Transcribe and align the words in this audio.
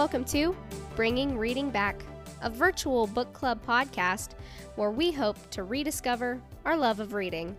Welcome 0.00 0.24
to 0.28 0.56
Bringing 0.96 1.36
Reading 1.36 1.68
Back, 1.68 2.02
a 2.40 2.48
virtual 2.48 3.06
book 3.06 3.34
club 3.34 3.60
podcast 3.66 4.30
where 4.76 4.90
we 4.90 5.12
hope 5.12 5.36
to 5.50 5.62
rediscover 5.62 6.40
our 6.64 6.74
love 6.74 7.00
of 7.00 7.12
reading. 7.12 7.54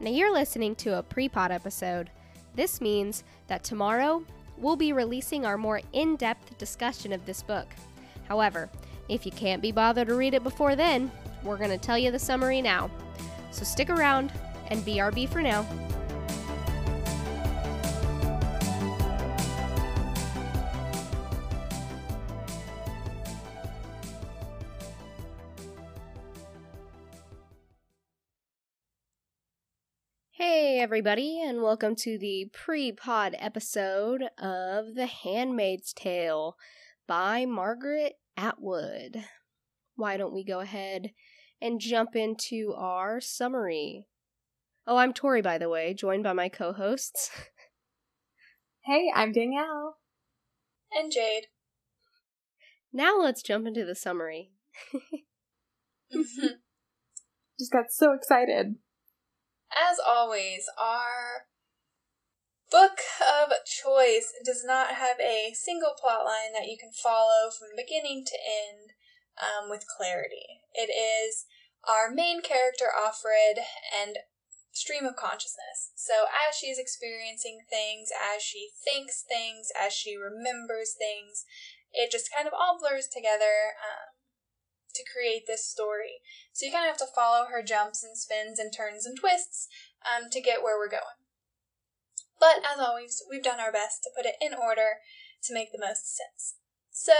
Now, 0.00 0.08
you're 0.08 0.32
listening 0.32 0.74
to 0.76 0.96
a 0.96 1.02
pre 1.02 1.28
pod 1.28 1.50
episode. 1.50 2.08
This 2.54 2.80
means 2.80 3.24
that 3.48 3.62
tomorrow 3.62 4.24
we'll 4.56 4.74
be 4.74 4.94
releasing 4.94 5.44
our 5.44 5.58
more 5.58 5.82
in 5.92 6.16
depth 6.16 6.56
discussion 6.56 7.12
of 7.12 7.26
this 7.26 7.42
book. 7.42 7.66
However, 8.26 8.70
if 9.10 9.26
you 9.26 9.32
can't 9.32 9.60
be 9.60 9.72
bothered 9.72 10.08
to 10.08 10.14
read 10.14 10.32
it 10.32 10.42
before 10.42 10.76
then, 10.76 11.12
we're 11.44 11.58
going 11.58 11.68
to 11.68 11.76
tell 11.76 11.98
you 11.98 12.10
the 12.10 12.18
summary 12.18 12.62
now. 12.62 12.90
So 13.50 13.64
stick 13.64 13.90
around 13.90 14.32
and 14.68 14.80
BRB 14.86 15.28
for 15.28 15.42
now. 15.42 15.66
Everybody, 30.80 31.38
and 31.44 31.60
welcome 31.60 31.94
to 31.94 32.16
the 32.16 32.50
pre 32.54 32.90
pod 32.90 33.36
episode 33.38 34.22
of 34.38 34.94
The 34.94 35.04
Handmaid's 35.04 35.92
Tale 35.92 36.56
by 37.06 37.44
Margaret 37.44 38.14
Atwood. 38.34 39.22
Why 39.96 40.16
don't 40.16 40.32
we 40.32 40.42
go 40.42 40.60
ahead 40.60 41.10
and 41.60 41.80
jump 41.80 42.16
into 42.16 42.72
our 42.74 43.20
summary? 43.20 44.06
Oh, 44.86 44.96
I'm 44.96 45.12
Tori, 45.12 45.42
by 45.42 45.58
the 45.58 45.68
way, 45.68 45.92
joined 45.92 46.24
by 46.24 46.32
my 46.32 46.48
co 46.48 46.72
hosts. 46.72 47.30
Hey, 48.86 49.12
I'm 49.14 49.32
Danielle. 49.32 49.98
And 50.90 51.12
Jade. 51.12 51.48
Now 52.90 53.18
let's 53.20 53.42
jump 53.42 53.66
into 53.66 53.84
the 53.84 53.94
summary. 53.94 54.52
Mm-hmm. 56.16 56.46
Just 57.58 57.70
got 57.70 57.84
so 57.90 58.14
excited. 58.14 58.76
As 59.70 59.98
always, 59.98 60.68
our 60.78 61.46
book 62.70 62.98
of 63.18 63.52
choice 63.66 64.32
does 64.44 64.62
not 64.64 64.94
have 64.94 65.18
a 65.20 65.52
single 65.54 65.94
plot 66.00 66.24
line 66.24 66.52
that 66.54 66.68
you 66.68 66.76
can 66.78 66.92
follow 66.92 67.50
from 67.50 67.68
beginning 67.76 68.24
to 68.26 68.38
end 68.38 68.92
um, 69.38 69.70
with 69.70 69.86
clarity. 69.86 70.62
It 70.74 70.90
is 70.90 71.46
our 71.86 72.10
main 72.10 72.42
character, 72.42 72.86
Offred, 72.94 73.62
and 73.90 74.18
stream 74.72 75.04
of 75.04 75.16
consciousness. 75.16 75.92
So, 75.96 76.26
as 76.30 76.56
she's 76.56 76.78
experiencing 76.78 77.60
things, 77.68 78.10
as 78.14 78.42
she 78.42 78.70
thinks 78.84 79.22
things, 79.22 79.68
as 79.74 79.92
she 79.92 80.16
remembers 80.16 80.94
things, 80.94 81.44
it 81.92 82.12
just 82.12 82.30
kind 82.30 82.46
of 82.46 82.54
all 82.54 82.78
blurs 82.78 83.08
together. 83.08 83.74
Um, 83.82 84.19
to 84.94 85.04
create 85.04 85.46
this 85.46 85.66
story. 85.66 86.22
So 86.52 86.66
you 86.66 86.72
kind 86.72 86.84
of 86.84 86.98
have 86.98 87.08
to 87.08 87.14
follow 87.14 87.46
her 87.46 87.62
jumps 87.62 88.02
and 88.02 88.16
spins 88.16 88.58
and 88.58 88.72
turns 88.72 89.06
and 89.06 89.18
twists 89.18 89.68
um, 90.04 90.30
to 90.30 90.40
get 90.40 90.62
where 90.62 90.78
we're 90.78 90.90
going. 90.90 91.20
But 92.38 92.64
as 92.64 92.80
always, 92.80 93.22
we've 93.28 93.42
done 93.42 93.60
our 93.60 93.72
best 93.72 94.02
to 94.02 94.10
put 94.16 94.26
it 94.26 94.36
in 94.40 94.54
order 94.54 95.04
to 95.44 95.54
make 95.54 95.72
the 95.72 95.78
most 95.78 96.16
sense. 96.16 96.56
So, 96.90 97.12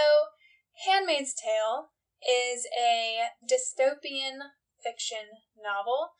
Handmaid's 0.85 1.33
Tale 1.33 1.89
is 2.21 2.65
a 2.77 3.29
dystopian 3.45 4.39
fiction 4.83 5.45
novel 5.61 6.13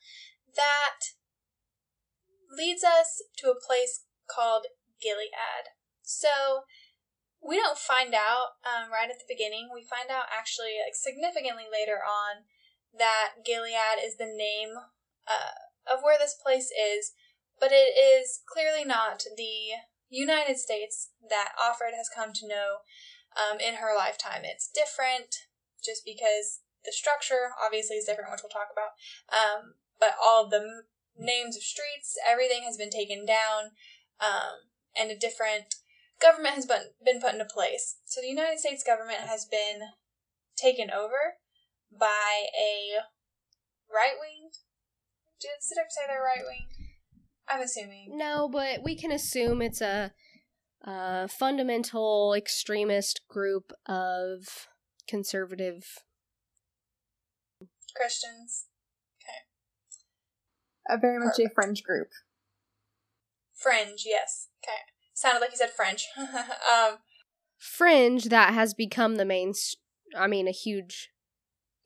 that 0.54 1.14
leads 2.56 2.84
us 2.84 3.22
to 3.38 3.50
a 3.50 3.58
place 3.58 4.04
called 4.30 4.66
Gilead. 5.00 5.74
So, 6.02 6.64
we 7.42 7.56
don't 7.56 7.78
find 7.78 8.14
out 8.14 8.56
um, 8.62 8.90
right 8.90 9.10
at 9.10 9.18
the 9.18 9.28
beginning. 9.28 9.68
We 9.74 9.82
find 9.82 10.08
out 10.08 10.30
actually 10.30 10.78
like, 10.78 10.94
significantly 10.94 11.66
later 11.66 11.98
on 11.98 12.46
that 12.96 13.42
Gilead 13.44 13.98
is 13.98 14.16
the 14.16 14.30
name 14.30 14.78
uh, 15.26 15.58
of 15.90 16.00
where 16.02 16.18
this 16.18 16.38
place 16.38 16.70
is, 16.70 17.12
but 17.58 17.72
it 17.72 17.98
is 17.98 18.40
clearly 18.46 18.84
not 18.84 19.24
the 19.36 19.82
United 20.08 20.58
States 20.58 21.10
that 21.28 21.52
Offred 21.58 21.96
has 21.96 22.08
come 22.14 22.32
to 22.32 22.48
know 22.48 22.86
um, 23.34 23.58
in 23.58 23.82
her 23.82 23.96
lifetime. 23.96 24.42
It's 24.44 24.70
different 24.70 25.34
just 25.82 26.04
because 26.04 26.60
the 26.84 26.92
structure 26.92 27.50
obviously 27.58 27.96
is 27.96 28.04
different, 28.04 28.30
which 28.30 28.40
we'll 28.42 28.54
talk 28.54 28.70
about. 28.70 28.94
Um, 29.32 29.74
but 29.98 30.14
all 30.22 30.44
of 30.44 30.50
the 30.50 30.62
m- 30.62 30.86
names 31.18 31.56
of 31.56 31.62
streets, 31.62 32.14
everything 32.26 32.62
has 32.64 32.76
been 32.76 32.90
taken 32.90 33.26
down, 33.26 33.74
um, 34.20 34.70
and 34.94 35.10
a 35.10 35.18
different 35.18 35.81
government 36.22 36.54
has 36.54 36.66
been, 36.66 36.82
been 37.04 37.20
put 37.20 37.32
into 37.32 37.44
place. 37.44 37.96
So 38.04 38.20
the 38.20 38.28
United 38.28 38.58
States 38.58 38.84
government 38.84 39.20
has 39.26 39.44
been 39.44 39.80
taken 40.56 40.90
over 40.90 41.38
by 41.90 42.44
a 42.58 43.02
right 43.92 44.14
wing. 44.20 44.50
Did, 45.40 45.50
did 45.68 45.78
I 45.78 45.84
say 45.88 46.02
they're 46.06 46.22
right 46.22 46.46
wing? 46.46 46.68
I'm 47.48 47.60
assuming. 47.60 48.16
No, 48.16 48.48
but 48.48 48.82
we 48.84 48.96
can 48.96 49.10
assume 49.10 49.60
it's 49.60 49.80
a, 49.80 50.12
a 50.84 51.28
fundamental 51.28 52.34
extremist 52.34 53.22
group 53.28 53.72
of 53.86 54.68
conservative. 55.08 55.84
Christians. 57.96 58.66
Okay. 59.20 60.96
A 60.96 60.98
very 60.98 61.18
much 61.18 61.38
a 61.38 61.50
fringe 61.54 61.82
group. 61.82 62.08
Fringe, 63.54 64.04
yes. 64.06 64.48
Okay. 64.64 64.91
Sounded 65.22 65.40
like 65.40 65.52
you 65.52 65.56
said 65.56 65.70
French. 65.70 66.08
um, 66.18 66.98
Fringe 67.58 68.24
that 68.24 68.54
has 68.54 68.74
become 68.74 69.14
the 69.14 69.24
main, 69.24 69.52
I 70.16 70.26
mean, 70.26 70.48
a 70.48 70.52
huge 70.52 71.10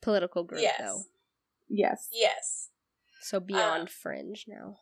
political 0.01 0.43
group, 0.43 0.61
Yes. 0.61 0.79
though. 0.79 1.03
Yes. 1.69 2.07
yes. 2.11 2.69
So 3.21 3.39
beyond 3.39 3.81
Um, 3.81 3.87
fringe 3.87 4.45
now. 4.47 4.79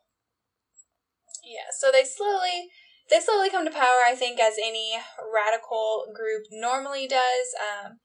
Yeah, 1.44 1.68
so 1.78 1.92
they 1.92 2.06
slowly 2.06 2.70
they 3.10 3.20
slowly 3.20 3.50
come 3.50 3.66
to 3.66 3.72
power, 3.72 4.02
I 4.06 4.16
think, 4.16 4.40
as 4.40 4.56
any 4.58 4.98
radical 5.34 6.08
group 6.16 6.46
normally 6.50 7.08
does, 7.08 7.54
um, 7.60 8.00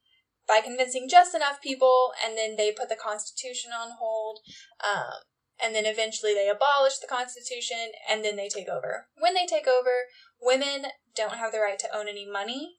by 0.49 0.61
convincing 0.61 1.09
just 1.09 1.35
enough 1.35 1.61
people, 1.63 2.13
and 2.25 2.37
then 2.37 2.57
they 2.57 2.73
put 2.73 2.89
the 2.89 2.97
Constitution 2.97 3.71
on 3.73 3.93
hold, 3.99 4.41
um, 4.83 5.23
and 5.63 5.75
then 5.75 5.87
eventually 5.87 6.35
they 6.35 6.49
abolish 6.51 6.99
the 6.99 7.07
Constitution, 7.07 7.93
and 8.11 8.23
then 8.25 8.37
they 8.37 8.49
take 8.49 8.69
over. 8.69 9.09
When 9.17 9.33
they 9.33 9.47
take 9.47 9.67
over, 9.67 10.05
women 10.41 10.87
don't 11.15 11.35
have 11.35 11.53
the 11.53 11.61
right 11.61 11.79
to 11.79 11.97
own 11.97 12.09
any 12.09 12.29
money, 12.29 12.77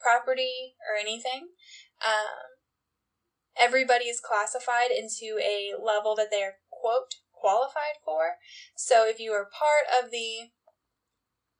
property, 0.00 0.76
or 0.88 0.98
anything. 0.98 1.48
Um, 2.04 2.56
everybody 3.58 4.06
is 4.06 4.20
classified 4.20 4.90
into 4.90 5.38
a 5.40 5.72
level 5.82 6.14
that 6.16 6.30
they 6.30 6.42
are, 6.42 6.54
quote, 6.70 7.16
qualified 7.32 8.00
for. 8.04 8.36
So 8.76 9.06
if 9.06 9.20
you 9.20 9.32
are 9.32 9.44
part 9.44 9.84
of 10.02 10.10
the 10.10 10.50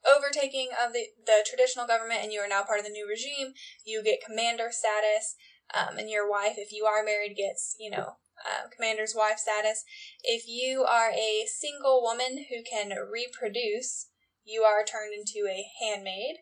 overtaking 0.06 0.68
of 0.72 0.92
the, 0.92 1.06
the 1.24 1.44
traditional 1.48 1.86
government 1.86 2.20
and 2.22 2.32
you 2.32 2.40
are 2.40 2.48
now 2.48 2.62
part 2.62 2.78
of 2.78 2.86
the 2.86 2.92
new 2.92 3.08
regime, 3.08 3.54
you 3.84 4.02
get 4.02 4.24
commander 4.24 4.68
status. 4.70 5.36
Um, 5.74 5.98
and 5.98 6.08
your 6.08 6.30
wife, 6.30 6.54
if 6.58 6.72
you 6.72 6.84
are 6.84 7.02
married, 7.02 7.34
gets, 7.36 7.74
you 7.80 7.90
know, 7.90 8.16
uh, 8.44 8.68
commander's 8.74 9.14
wife 9.16 9.38
status. 9.38 9.84
If 10.22 10.46
you 10.46 10.84
are 10.84 11.10
a 11.10 11.46
single 11.46 12.02
woman 12.02 12.44
who 12.48 12.62
can 12.62 12.92
reproduce, 13.10 14.06
you 14.46 14.62
are 14.62 14.84
turned 14.84 15.12
into 15.12 15.48
a 15.48 15.66
handmaid. 15.82 16.36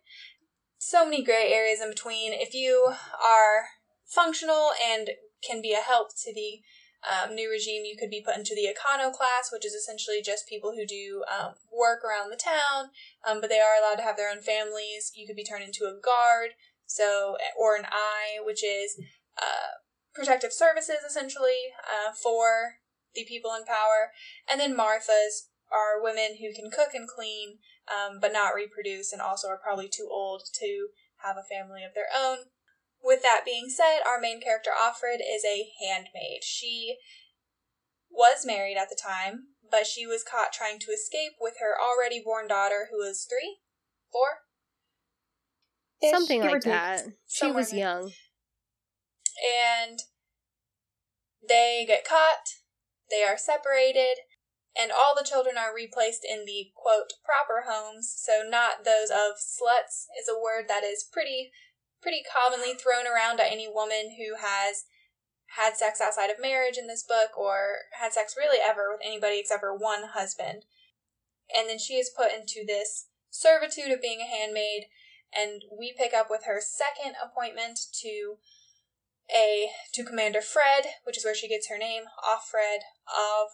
So 0.79 1.05
many 1.05 1.25
gray 1.25 1.51
areas 1.53 1.81
in 1.81 1.89
between. 1.89 2.33
If 2.33 2.55
you 2.55 2.93
are 3.25 3.65
functional 4.05 4.71
and 4.87 5.11
can 5.43 5.63
be 5.63 5.73
a 5.73 5.81
help 5.81 6.11
to 6.25 6.33
the 6.33 6.61
um, 7.05 7.35
new 7.35 7.51
regime, 7.51 7.85
you 7.85 7.97
could 7.99 8.11
be 8.11 8.23
put 8.25 8.37
into 8.37 8.55
the 8.55 8.69
econo 8.69 9.13
class, 9.13 9.51
which 9.53 9.65
is 9.65 9.73
essentially 9.73 10.23
just 10.23 10.49
people 10.49 10.73
who 10.73 10.87
do 10.87 11.25
um, 11.29 11.55
work 11.73 12.01
around 12.05 12.31
the 12.31 12.37
town, 12.37 12.91
um, 13.29 13.41
but 13.41 13.51
they 13.51 13.61
are 13.61 13.77
allowed 13.77 13.97
to 13.97 14.03
have 14.03 14.17
their 14.17 14.31
own 14.31 14.41
families. 14.41 15.13
You 15.15 15.27
could 15.27 15.37
be 15.37 15.45
turned 15.45 15.65
into 15.65 15.85
a 15.85 16.01
guard, 16.01 16.51
so 16.87 17.37
or 17.59 17.77
an 17.77 17.87
eye, 17.91 18.41
which 18.45 18.65
is 18.65 18.97
uh, 19.37 19.81
protective 20.15 20.53
services 20.53 21.05
essentially 21.07 21.73
uh, 21.85 22.13
for 22.13 22.77
the 23.15 23.25
people 23.25 23.53
in 23.55 23.65
power, 23.65 24.13
and 24.51 24.61
then 24.61 24.77
Marthas 24.77 25.49
are 25.73 26.03
women 26.03 26.37
who 26.41 26.53
can 26.55 26.71
cook 26.71 26.95
and 26.95 27.09
clean, 27.09 27.59
um, 27.89 28.19
but 28.21 28.33
not 28.33 28.55
reproduce, 28.55 29.13
and 29.13 29.21
also 29.23 29.49
are 29.49 29.61
probably 29.63 29.89
too 29.89 30.09
old 30.11 30.43
to 30.61 30.89
have 31.23 31.37
a 31.37 31.43
family 31.43 31.83
of 31.85 31.95
their 31.95 32.09
own. 32.15 32.39
With 33.03 33.23
that 33.23 33.43
being 33.45 33.69
said, 33.69 34.01
our 34.07 34.21
main 34.21 34.41
character 34.41 34.71
Offred 34.71 35.21
is 35.21 35.45
a 35.45 35.69
handmaid. 35.85 36.43
She 36.43 36.97
was 38.11 38.47
married 38.47 38.77
at 38.79 38.89
the 38.89 38.99
time, 39.01 39.49
but 39.71 39.87
she 39.87 40.07
was 40.07 40.23
caught 40.23 40.53
trying 40.53 40.79
to 40.81 40.93
escape 40.93 41.33
with 41.41 41.55
her 41.61 41.75
already 41.79 42.23
born 42.25 42.49
daughter, 42.49 42.89
who 42.91 42.99
was 42.99 43.27
three, 43.29 43.59
four, 44.13 44.45
Something 46.11 46.43
like 46.43 46.63
that. 46.63 47.07
She 47.27 47.51
was 47.51 47.71
there. 47.71 47.81
young. 47.81 48.13
and 49.43 50.01
they 51.47 51.85
get 51.87 52.05
caught. 52.05 52.47
They 53.11 53.23
are 53.23 53.37
separated, 53.37 54.17
and 54.77 54.91
all 54.91 55.15
the 55.17 55.27
children 55.27 55.57
are 55.57 55.75
replaced 55.75 56.25
in 56.25 56.45
the 56.45 56.71
quote 56.75 57.15
proper 57.25 57.65
homes, 57.71 58.13
so 58.17 58.43
not 58.47 58.85
those 58.85 59.11
of 59.11 59.39
sluts 59.39 60.07
is 60.19 60.29
a 60.29 60.39
word 60.39 60.67
that 60.69 60.85
is 60.85 61.07
pretty 61.11 61.51
pretty 62.03 62.23
commonly 62.23 62.75
thrown 62.75 63.07
around 63.07 63.39
to 63.39 63.51
any 63.51 63.67
woman 63.67 64.17
who 64.19 64.37
has 64.37 64.85
had 65.57 65.77
sex 65.77 66.01
outside 66.01 66.29
of 66.29 66.41
marriage 66.41 66.77
in 66.77 66.87
this 66.87 67.03
book 67.03 67.39
or 67.39 67.89
had 67.99 68.13
sex 68.13 68.35
really 68.37 68.59
ever 68.63 68.91
with 68.93 69.01
anybody 69.03 69.39
except 69.39 69.61
for 69.61 69.75
one 69.75 70.13
husband. 70.13 70.67
And 71.57 71.69
then 71.69 71.79
she 71.79 71.95
is 71.95 72.13
put 72.15 72.33
into 72.33 72.65
this 72.67 73.07
servitude 73.31 73.91
of 73.91 74.03
being 74.03 74.21
a 74.21 74.29
handmaid 74.29 74.87
and 75.37 75.63
we 75.77 75.95
pick 75.97 76.13
up 76.13 76.29
with 76.29 76.45
her 76.45 76.61
second 76.61 77.15
appointment 77.23 77.79
to 78.03 78.37
a 79.35 79.71
to 79.95 80.05
Commander 80.05 80.43
Fred, 80.43 80.85
which 81.05 81.17
is 81.17 81.25
where 81.25 81.35
she 81.35 81.49
gets 81.49 81.69
her 81.69 81.79
name, 81.79 82.05
Offred 82.23 82.85
of 83.09 83.49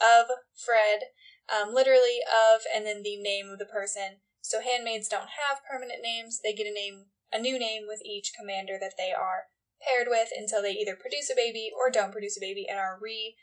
of 0.00 0.26
Fred, 0.54 1.12
um, 1.48 1.74
literally 1.74 2.20
of, 2.26 2.62
and 2.74 2.86
then 2.86 3.02
the 3.02 3.16
name 3.16 3.48
of 3.50 3.58
the 3.58 3.66
person. 3.66 4.20
So 4.40 4.60
handmaids 4.60 5.08
don't 5.08 5.36
have 5.36 5.64
permanent 5.68 6.00
names; 6.02 6.40
they 6.42 6.52
get 6.54 6.66
a 6.66 6.72
name, 6.72 7.06
a 7.32 7.38
new 7.38 7.58
name 7.58 7.84
with 7.86 8.00
each 8.04 8.32
commander 8.36 8.78
that 8.80 8.94
they 8.96 9.12
are 9.12 9.48
paired 9.82 10.08
with 10.08 10.28
until 10.36 10.62
they 10.62 10.72
either 10.72 10.96
produce 10.96 11.30
a 11.30 11.36
baby 11.36 11.70
or 11.74 11.90
don't 11.90 12.12
produce 12.12 12.36
a 12.36 12.40
baby 12.40 12.66
and 12.68 12.78
are 12.78 12.98
re 13.00 13.36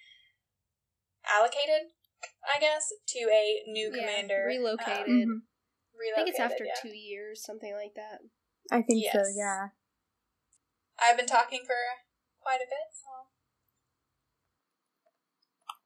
allocated, 1.25 1.92
I 2.45 2.59
guess, 2.59 2.94
to 3.09 3.19
a 3.30 3.63
new 3.68 3.92
Yeah, 3.94 4.00
commander. 4.00 4.45
relocated. 4.48 5.07
Um, 5.07 5.44
Mhm. 5.98 6.12
I 6.12 6.15
think 6.15 6.30
it's 6.30 6.39
after 6.39 6.65
yeah. 6.65 6.75
two 6.81 6.95
years, 6.95 7.44
something 7.44 7.74
like 7.74 7.94
that. 7.95 8.21
I 8.71 8.81
think 8.81 9.06
so, 9.12 9.24
yeah. 9.36 9.69
I've 11.00 11.18
been 11.18 11.27
talking 11.27 11.65
for 11.65 11.75
quite 12.39 12.62
a 12.62 12.69
bit, 12.69 12.94
so 12.94 13.27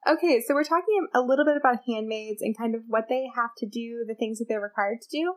Okay, 0.07 0.41
so 0.45 0.55
we're 0.55 0.63
talking 0.63 1.07
a 1.13 1.21
little 1.21 1.45
bit 1.45 1.57
about 1.57 1.83
handmaids 1.87 2.41
and 2.41 2.57
kind 2.57 2.73
of 2.73 2.81
what 2.87 3.05
they 3.07 3.29
have 3.35 3.51
to 3.57 3.67
do, 3.67 4.03
the 4.07 4.15
things 4.15 4.39
that 4.39 4.45
they're 4.49 4.59
required 4.59 4.99
to 5.01 5.07
do. 5.11 5.35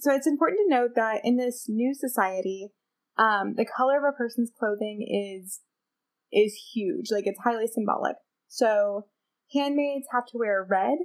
So 0.00 0.12
it's 0.12 0.26
important 0.26 0.60
to 0.64 0.74
note 0.74 0.90
that 0.96 1.20
in 1.22 1.36
this 1.36 1.66
new 1.68 1.94
society, 1.94 2.70
um, 3.16 3.54
the 3.56 3.64
color 3.64 3.98
of 3.98 4.04
a 4.04 4.16
person's 4.16 4.50
clothing 4.56 5.06
is 5.08 5.60
is 6.32 6.70
huge. 6.72 7.06
Like 7.10 7.26
it's 7.26 7.40
highly 7.44 7.66
symbolic. 7.66 8.16
So 8.48 9.06
handmaids 9.52 10.06
have 10.12 10.26
to 10.26 10.38
wear 10.38 10.66
red. 10.68 10.98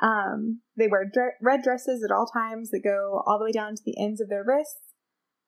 Um, 0.00 0.60
they 0.76 0.88
wear 0.88 1.08
dre- 1.12 1.38
red 1.40 1.62
dresses 1.62 2.04
at 2.04 2.14
all 2.14 2.26
times 2.26 2.70
that 2.70 2.82
go 2.82 3.22
all 3.26 3.38
the 3.38 3.46
way 3.46 3.52
down 3.52 3.74
to 3.74 3.82
the 3.84 4.00
ends 4.00 4.20
of 4.20 4.28
their 4.28 4.44
wrists. 4.44 4.94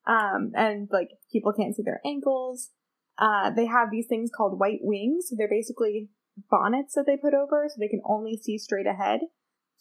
Um, 0.06 0.52
and 0.54 0.88
like 0.92 1.10
people 1.32 1.52
can't 1.52 1.74
see 1.74 1.82
their 1.84 2.00
ankles. 2.04 2.70
Uh, 3.18 3.50
they 3.50 3.66
have 3.66 3.90
these 3.90 4.06
things 4.08 4.30
called 4.36 4.60
white 4.60 4.80
wings. 4.82 5.26
So 5.28 5.36
they're 5.36 5.48
basically 5.48 6.10
bonnets 6.50 6.94
that 6.94 7.04
they 7.06 7.16
put 7.16 7.34
over 7.34 7.66
so 7.68 7.74
they 7.78 7.88
can 7.88 8.02
only 8.04 8.36
see 8.36 8.58
straight 8.58 8.86
ahead. 8.86 9.20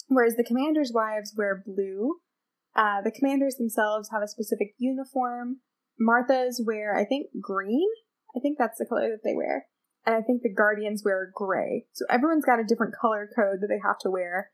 Whereas 0.07 0.35
the 0.35 0.43
commanders' 0.43 0.91
wives 0.93 1.33
wear 1.35 1.63
blue. 1.65 2.17
Uh, 2.75 3.01
the 3.01 3.11
commanders 3.11 3.55
themselves 3.55 4.09
have 4.11 4.21
a 4.21 4.27
specific 4.27 4.73
uniform. 4.77 5.57
Martha's 5.99 6.61
wear, 6.65 6.95
I 6.95 7.05
think, 7.05 7.27
green. 7.41 7.87
I 8.35 8.39
think 8.39 8.57
that's 8.57 8.77
the 8.77 8.85
color 8.85 9.09
that 9.09 9.23
they 9.23 9.33
wear. 9.33 9.67
And 10.05 10.15
I 10.15 10.21
think 10.21 10.41
the 10.41 10.53
guardians 10.53 11.03
wear 11.03 11.31
gray. 11.33 11.85
So 11.93 12.05
everyone's 12.09 12.45
got 12.45 12.59
a 12.59 12.65
different 12.65 12.93
color 12.99 13.27
code 13.33 13.61
that 13.61 13.67
they 13.67 13.79
have 13.83 13.97
to 13.99 14.11
wear 14.11 14.51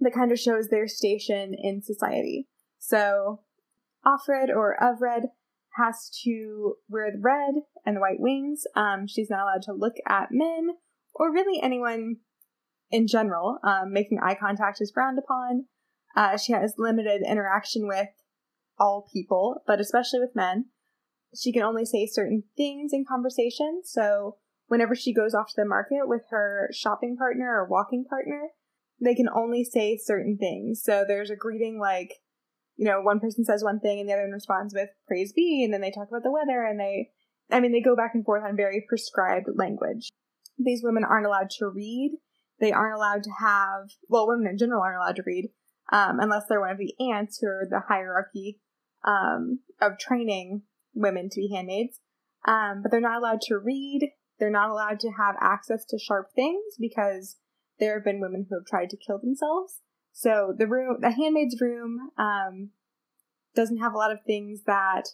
that 0.00 0.12
kind 0.12 0.32
of 0.32 0.38
shows 0.38 0.68
their 0.68 0.88
station 0.88 1.54
in 1.56 1.82
society. 1.82 2.48
So 2.78 3.40
Offred 4.04 4.48
or 4.48 4.76
Ovred 4.82 5.26
has 5.76 6.10
to 6.24 6.74
wear 6.88 7.10
the 7.12 7.20
red 7.20 7.62
and 7.86 7.96
the 7.96 8.00
white 8.00 8.20
wings. 8.20 8.64
Um, 8.74 9.06
she's 9.06 9.30
not 9.30 9.42
allowed 9.42 9.62
to 9.62 9.72
look 9.72 9.94
at 10.06 10.28
men 10.30 10.70
or 11.22 11.32
really 11.32 11.62
anyone 11.62 12.16
in 12.90 13.06
general. 13.06 13.58
Um, 13.62 13.92
making 13.92 14.18
eye 14.20 14.34
contact 14.34 14.80
is 14.80 14.90
frowned 14.90 15.20
upon. 15.20 15.66
Uh, 16.16 16.36
she 16.36 16.52
has 16.52 16.74
limited 16.76 17.22
interaction 17.24 17.86
with 17.86 18.08
all 18.76 19.08
people, 19.12 19.62
but 19.64 19.80
especially 19.80 20.18
with 20.18 20.34
men. 20.34 20.66
She 21.32 21.52
can 21.52 21.62
only 21.62 21.84
say 21.84 22.06
certain 22.06 22.42
things 22.56 22.92
in 22.92 23.04
conversation. 23.08 23.82
So 23.84 24.38
whenever 24.66 24.96
she 24.96 25.14
goes 25.14 25.32
off 25.32 25.50
to 25.50 25.54
the 25.56 25.64
market 25.64 26.08
with 26.08 26.22
her 26.30 26.68
shopping 26.72 27.16
partner 27.16 27.46
or 27.46 27.68
walking 27.68 28.04
partner, 28.04 28.48
they 29.00 29.14
can 29.14 29.28
only 29.32 29.62
say 29.62 29.96
certain 29.96 30.36
things. 30.36 30.82
So 30.82 31.04
there's 31.06 31.30
a 31.30 31.36
greeting 31.36 31.78
like, 31.78 32.14
you 32.76 32.84
know, 32.84 33.00
one 33.00 33.20
person 33.20 33.44
says 33.44 33.62
one 33.62 33.78
thing 33.78 34.00
and 34.00 34.08
the 34.08 34.12
other 34.12 34.22
one 34.22 34.32
responds 34.32 34.74
with 34.74 34.88
praise 35.06 35.32
be, 35.32 35.62
and 35.62 35.72
then 35.72 35.82
they 35.82 35.92
talk 35.92 36.08
about 36.08 36.24
the 36.24 36.32
weather 36.32 36.64
and 36.64 36.80
they, 36.80 37.10
I 37.48 37.60
mean, 37.60 37.70
they 37.70 37.80
go 37.80 37.94
back 37.94 38.10
and 38.14 38.24
forth 38.24 38.42
on 38.44 38.56
very 38.56 38.84
prescribed 38.88 39.46
language. 39.54 40.10
These 40.64 40.82
women 40.82 41.04
aren't 41.04 41.26
allowed 41.26 41.50
to 41.58 41.68
read. 41.68 42.12
They 42.60 42.72
aren't 42.72 42.96
allowed 42.96 43.22
to 43.24 43.30
have, 43.40 43.90
well, 44.08 44.28
women 44.28 44.46
in 44.46 44.58
general 44.58 44.82
aren't 44.82 44.98
allowed 44.98 45.16
to 45.16 45.24
read, 45.26 45.50
um, 45.90 46.20
unless 46.20 46.44
they're 46.48 46.60
one 46.60 46.70
of 46.70 46.78
the 46.78 46.94
aunts 47.00 47.38
who 47.38 47.48
are 47.48 47.66
the 47.68 47.80
hierarchy 47.88 48.60
um, 49.04 49.60
of 49.80 49.98
training 49.98 50.62
women 50.94 51.28
to 51.30 51.40
be 51.40 51.52
handmaids. 51.52 51.98
Um, 52.46 52.82
but 52.82 52.90
they're 52.90 53.00
not 53.00 53.18
allowed 53.18 53.40
to 53.42 53.58
read. 53.58 54.10
They're 54.38 54.50
not 54.50 54.70
allowed 54.70 55.00
to 55.00 55.10
have 55.10 55.36
access 55.40 55.84
to 55.86 55.98
sharp 55.98 56.28
things 56.34 56.76
because 56.78 57.36
there 57.78 57.94
have 57.94 58.04
been 58.04 58.20
women 58.20 58.46
who 58.48 58.56
have 58.56 58.66
tried 58.66 58.90
to 58.90 58.96
kill 58.96 59.18
themselves. 59.18 59.80
So 60.12 60.54
the 60.56 60.66
room, 60.66 60.98
the 61.00 61.10
handmaid's 61.10 61.60
room, 61.60 62.10
um, 62.18 62.70
doesn't 63.54 63.78
have 63.78 63.92
a 63.92 63.98
lot 63.98 64.12
of 64.12 64.22
things 64.26 64.62
that 64.66 65.08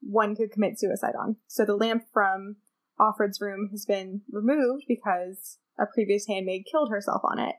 one 0.00 0.36
could 0.36 0.52
commit 0.52 0.78
suicide 0.78 1.14
on. 1.18 1.36
So 1.46 1.64
the 1.64 1.76
lamp 1.76 2.04
from 2.12 2.56
Offred's 3.00 3.40
room 3.40 3.68
has 3.72 3.84
been 3.84 4.22
removed 4.30 4.84
because 4.88 5.58
a 5.78 5.84
previous 5.86 6.26
handmaid 6.26 6.64
killed 6.70 6.90
herself 6.90 7.22
on 7.24 7.38
it. 7.38 7.54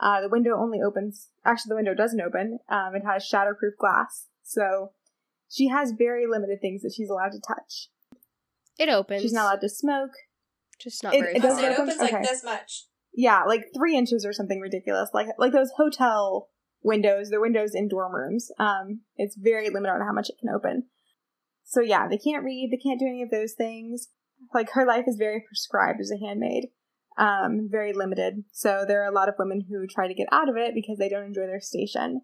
Uh, 0.00 0.20
the 0.20 0.28
window 0.28 0.56
only 0.58 0.80
opens, 0.82 1.28
actually, 1.44 1.70
the 1.70 1.76
window 1.76 1.94
doesn't 1.94 2.20
open. 2.20 2.58
Um, 2.68 2.94
it 2.94 3.02
has 3.06 3.28
shatterproof 3.28 3.76
glass. 3.78 4.26
So 4.42 4.92
she 5.48 5.68
has 5.68 5.92
very 5.92 6.26
limited 6.26 6.60
things 6.60 6.82
that 6.82 6.92
she's 6.96 7.08
allowed 7.08 7.32
to 7.32 7.40
touch. 7.46 7.88
It 8.78 8.88
opens. 8.88 9.22
She's 9.22 9.32
not 9.32 9.44
allowed 9.44 9.60
to 9.60 9.68
smoke. 9.68 10.10
Just 10.80 11.02
not 11.04 11.14
It- 11.14 11.20
very 11.20 11.36
it 11.36 11.42
doesn't 11.42 11.58
so 11.58 11.62
far. 11.62 11.70
it 11.70 11.74
open? 11.74 11.84
opens 11.84 12.00
like 12.00 12.12
Okay. 12.14 12.22
this 12.22 12.42
much. 12.44 12.86
Yeah, 13.14 13.44
like 13.44 13.66
three 13.74 13.96
inches 13.96 14.24
or 14.26 14.32
something 14.32 14.58
ridiculous. 14.60 15.10
Like 15.12 15.28
like 15.38 15.52
those 15.52 15.70
hotel 15.76 16.48
windows, 16.82 17.28
the 17.30 17.40
windows 17.40 17.74
in 17.74 17.86
dorm 17.86 18.14
rooms. 18.14 18.50
Um, 18.58 19.02
it's 19.16 19.36
very 19.36 19.68
limited 19.70 19.92
on 19.92 20.00
how 20.00 20.12
much 20.12 20.30
it 20.30 20.36
can 20.40 20.48
open. 20.48 20.84
So 21.62 21.80
yeah, 21.80 22.08
they 22.08 22.18
can't 22.18 22.42
read, 22.44 22.70
they 22.72 22.76
can't 22.82 22.98
do 22.98 23.06
any 23.06 23.22
of 23.22 23.30
those 23.30 23.52
things. 23.52 24.08
Like 24.54 24.70
her 24.72 24.86
life 24.86 25.04
is 25.06 25.16
very 25.16 25.42
prescribed 25.46 26.00
as 26.00 26.10
a 26.10 26.18
handmaid. 26.18 26.68
Um, 27.18 27.68
very 27.70 27.92
limited. 27.92 28.44
So 28.52 28.84
there 28.86 29.02
are 29.02 29.10
a 29.10 29.14
lot 29.14 29.28
of 29.28 29.34
women 29.38 29.66
who 29.68 29.86
try 29.86 30.08
to 30.08 30.14
get 30.14 30.28
out 30.32 30.48
of 30.48 30.56
it 30.56 30.74
because 30.74 30.98
they 30.98 31.08
don't 31.08 31.26
enjoy 31.26 31.46
their 31.46 31.60
station. 31.60 32.22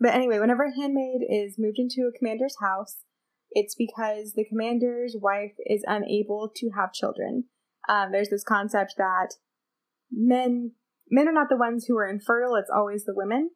But 0.00 0.14
anyway, 0.14 0.38
whenever 0.38 0.64
a 0.64 0.74
handmaid 0.74 1.22
is 1.28 1.58
moved 1.58 1.78
into 1.78 2.08
a 2.08 2.18
commander's 2.18 2.56
house, 2.60 3.04
it's 3.52 3.74
because 3.74 4.32
the 4.32 4.44
commander's 4.44 5.16
wife 5.18 5.52
is 5.64 5.84
unable 5.86 6.50
to 6.56 6.70
have 6.76 6.92
children. 6.92 7.44
Um, 7.88 8.12
there's 8.12 8.28
this 8.28 8.44
concept 8.44 8.94
that 8.98 9.34
men 10.12 10.72
men 11.10 11.28
are 11.28 11.32
not 11.32 11.48
the 11.48 11.56
ones 11.56 11.86
who 11.86 11.96
are 11.96 12.08
infertile 12.08 12.54
it's 12.54 12.70
always 12.70 13.04
the 13.04 13.14
women 13.14 13.50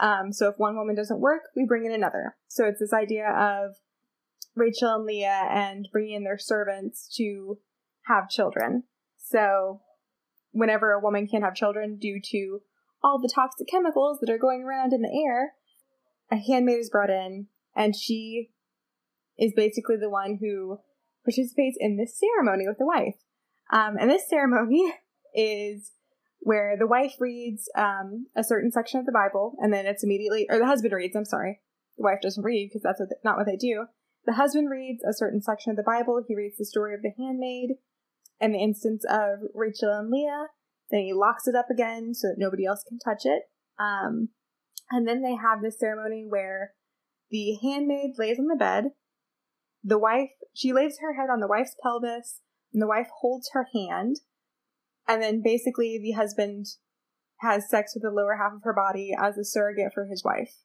um, 0.00 0.32
so 0.32 0.48
if 0.48 0.58
one 0.58 0.76
woman 0.76 0.94
doesn't 0.94 1.20
work 1.20 1.42
we 1.56 1.64
bring 1.64 1.84
in 1.84 1.92
another 1.92 2.36
so 2.48 2.64
it's 2.64 2.80
this 2.80 2.92
idea 2.92 3.28
of 3.28 3.76
rachel 4.54 4.94
and 4.94 5.04
leah 5.04 5.48
and 5.50 5.88
bringing 5.92 6.16
in 6.16 6.24
their 6.24 6.38
servants 6.38 7.08
to 7.16 7.58
have 8.06 8.28
children 8.28 8.84
so 9.16 9.80
whenever 10.52 10.92
a 10.92 11.00
woman 11.00 11.26
can't 11.26 11.44
have 11.44 11.54
children 11.54 11.96
due 11.96 12.20
to 12.22 12.60
all 13.02 13.18
the 13.20 13.30
toxic 13.32 13.68
chemicals 13.68 14.18
that 14.20 14.30
are 14.30 14.38
going 14.38 14.62
around 14.62 14.92
in 14.92 15.02
the 15.02 15.24
air 15.26 15.52
a 16.30 16.36
handmaid 16.36 16.78
is 16.78 16.90
brought 16.90 17.10
in 17.10 17.46
and 17.74 17.94
she 17.96 18.50
is 19.38 19.52
basically 19.54 19.96
the 19.96 20.10
one 20.10 20.38
who 20.40 20.78
participates 21.24 21.76
in 21.78 21.96
this 21.96 22.18
ceremony 22.18 22.66
with 22.66 22.78
the 22.78 22.86
wife 22.86 23.16
um, 23.72 23.96
and 23.98 24.10
this 24.10 24.28
ceremony 24.28 24.92
is 25.34 25.92
where 26.40 26.76
the 26.78 26.86
wife 26.86 27.14
reads 27.18 27.68
um, 27.76 28.26
a 28.34 28.42
certain 28.42 28.72
section 28.72 28.98
of 28.98 29.06
the 29.06 29.12
Bible, 29.12 29.54
and 29.58 29.72
then 29.72 29.86
it's 29.86 30.02
immediately, 30.02 30.46
or 30.48 30.58
the 30.58 30.66
husband 30.66 30.92
reads, 30.92 31.14
I'm 31.14 31.24
sorry. 31.24 31.60
The 31.98 32.04
wife 32.04 32.20
doesn't 32.22 32.42
read 32.42 32.68
because 32.68 32.82
that's 32.82 32.98
what 32.98 33.10
not 33.24 33.36
what 33.36 33.46
they 33.46 33.56
do. 33.56 33.86
The 34.26 34.34
husband 34.34 34.70
reads 34.70 35.02
a 35.02 35.14
certain 35.14 35.40
section 35.40 35.70
of 35.70 35.76
the 35.76 35.82
Bible. 35.82 36.22
He 36.26 36.36
reads 36.36 36.58
the 36.58 36.64
story 36.64 36.94
of 36.94 37.02
the 37.02 37.12
handmaid 37.18 37.76
and 38.40 38.54
the 38.54 38.58
instance 38.58 39.04
of 39.08 39.40
Rachel 39.54 39.92
and 39.92 40.10
Leah. 40.10 40.48
Then 40.90 41.00
he 41.00 41.12
locks 41.12 41.46
it 41.46 41.54
up 41.54 41.70
again 41.70 42.14
so 42.14 42.28
that 42.28 42.38
nobody 42.38 42.66
else 42.66 42.84
can 42.86 42.98
touch 42.98 43.22
it. 43.24 43.42
Um, 43.78 44.30
and 44.90 45.06
then 45.06 45.22
they 45.22 45.36
have 45.36 45.62
this 45.62 45.78
ceremony 45.78 46.26
where 46.28 46.72
the 47.30 47.58
handmaid 47.62 48.18
lays 48.18 48.38
on 48.38 48.46
the 48.46 48.56
bed. 48.56 48.86
The 49.82 49.98
wife, 49.98 50.30
she 50.52 50.72
lays 50.72 50.98
her 51.00 51.14
head 51.14 51.30
on 51.30 51.40
the 51.40 51.46
wife's 51.46 51.76
pelvis, 51.82 52.40
and 52.72 52.82
the 52.82 52.88
wife 52.88 53.08
holds 53.20 53.50
her 53.52 53.68
hand. 53.72 54.16
And 55.06 55.22
then 55.22 55.42
basically 55.42 55.98
the 56.02 56.12
husband 56.12 56.66
has 57.40 57.70
sex 57.70 57.94
with 57.94 58.02
the 58.02 58.10
lower 58.10 58.36
half 58.36 58.52
of 58.52 58.62
her 58.64 58.74
body 58.74 59.12
as 59.18 59.38
a 59.38 59.44
surrogate 59.44 59.92
for 59.94 60.06
his 60.06 60.22
wife. 60.24 60.56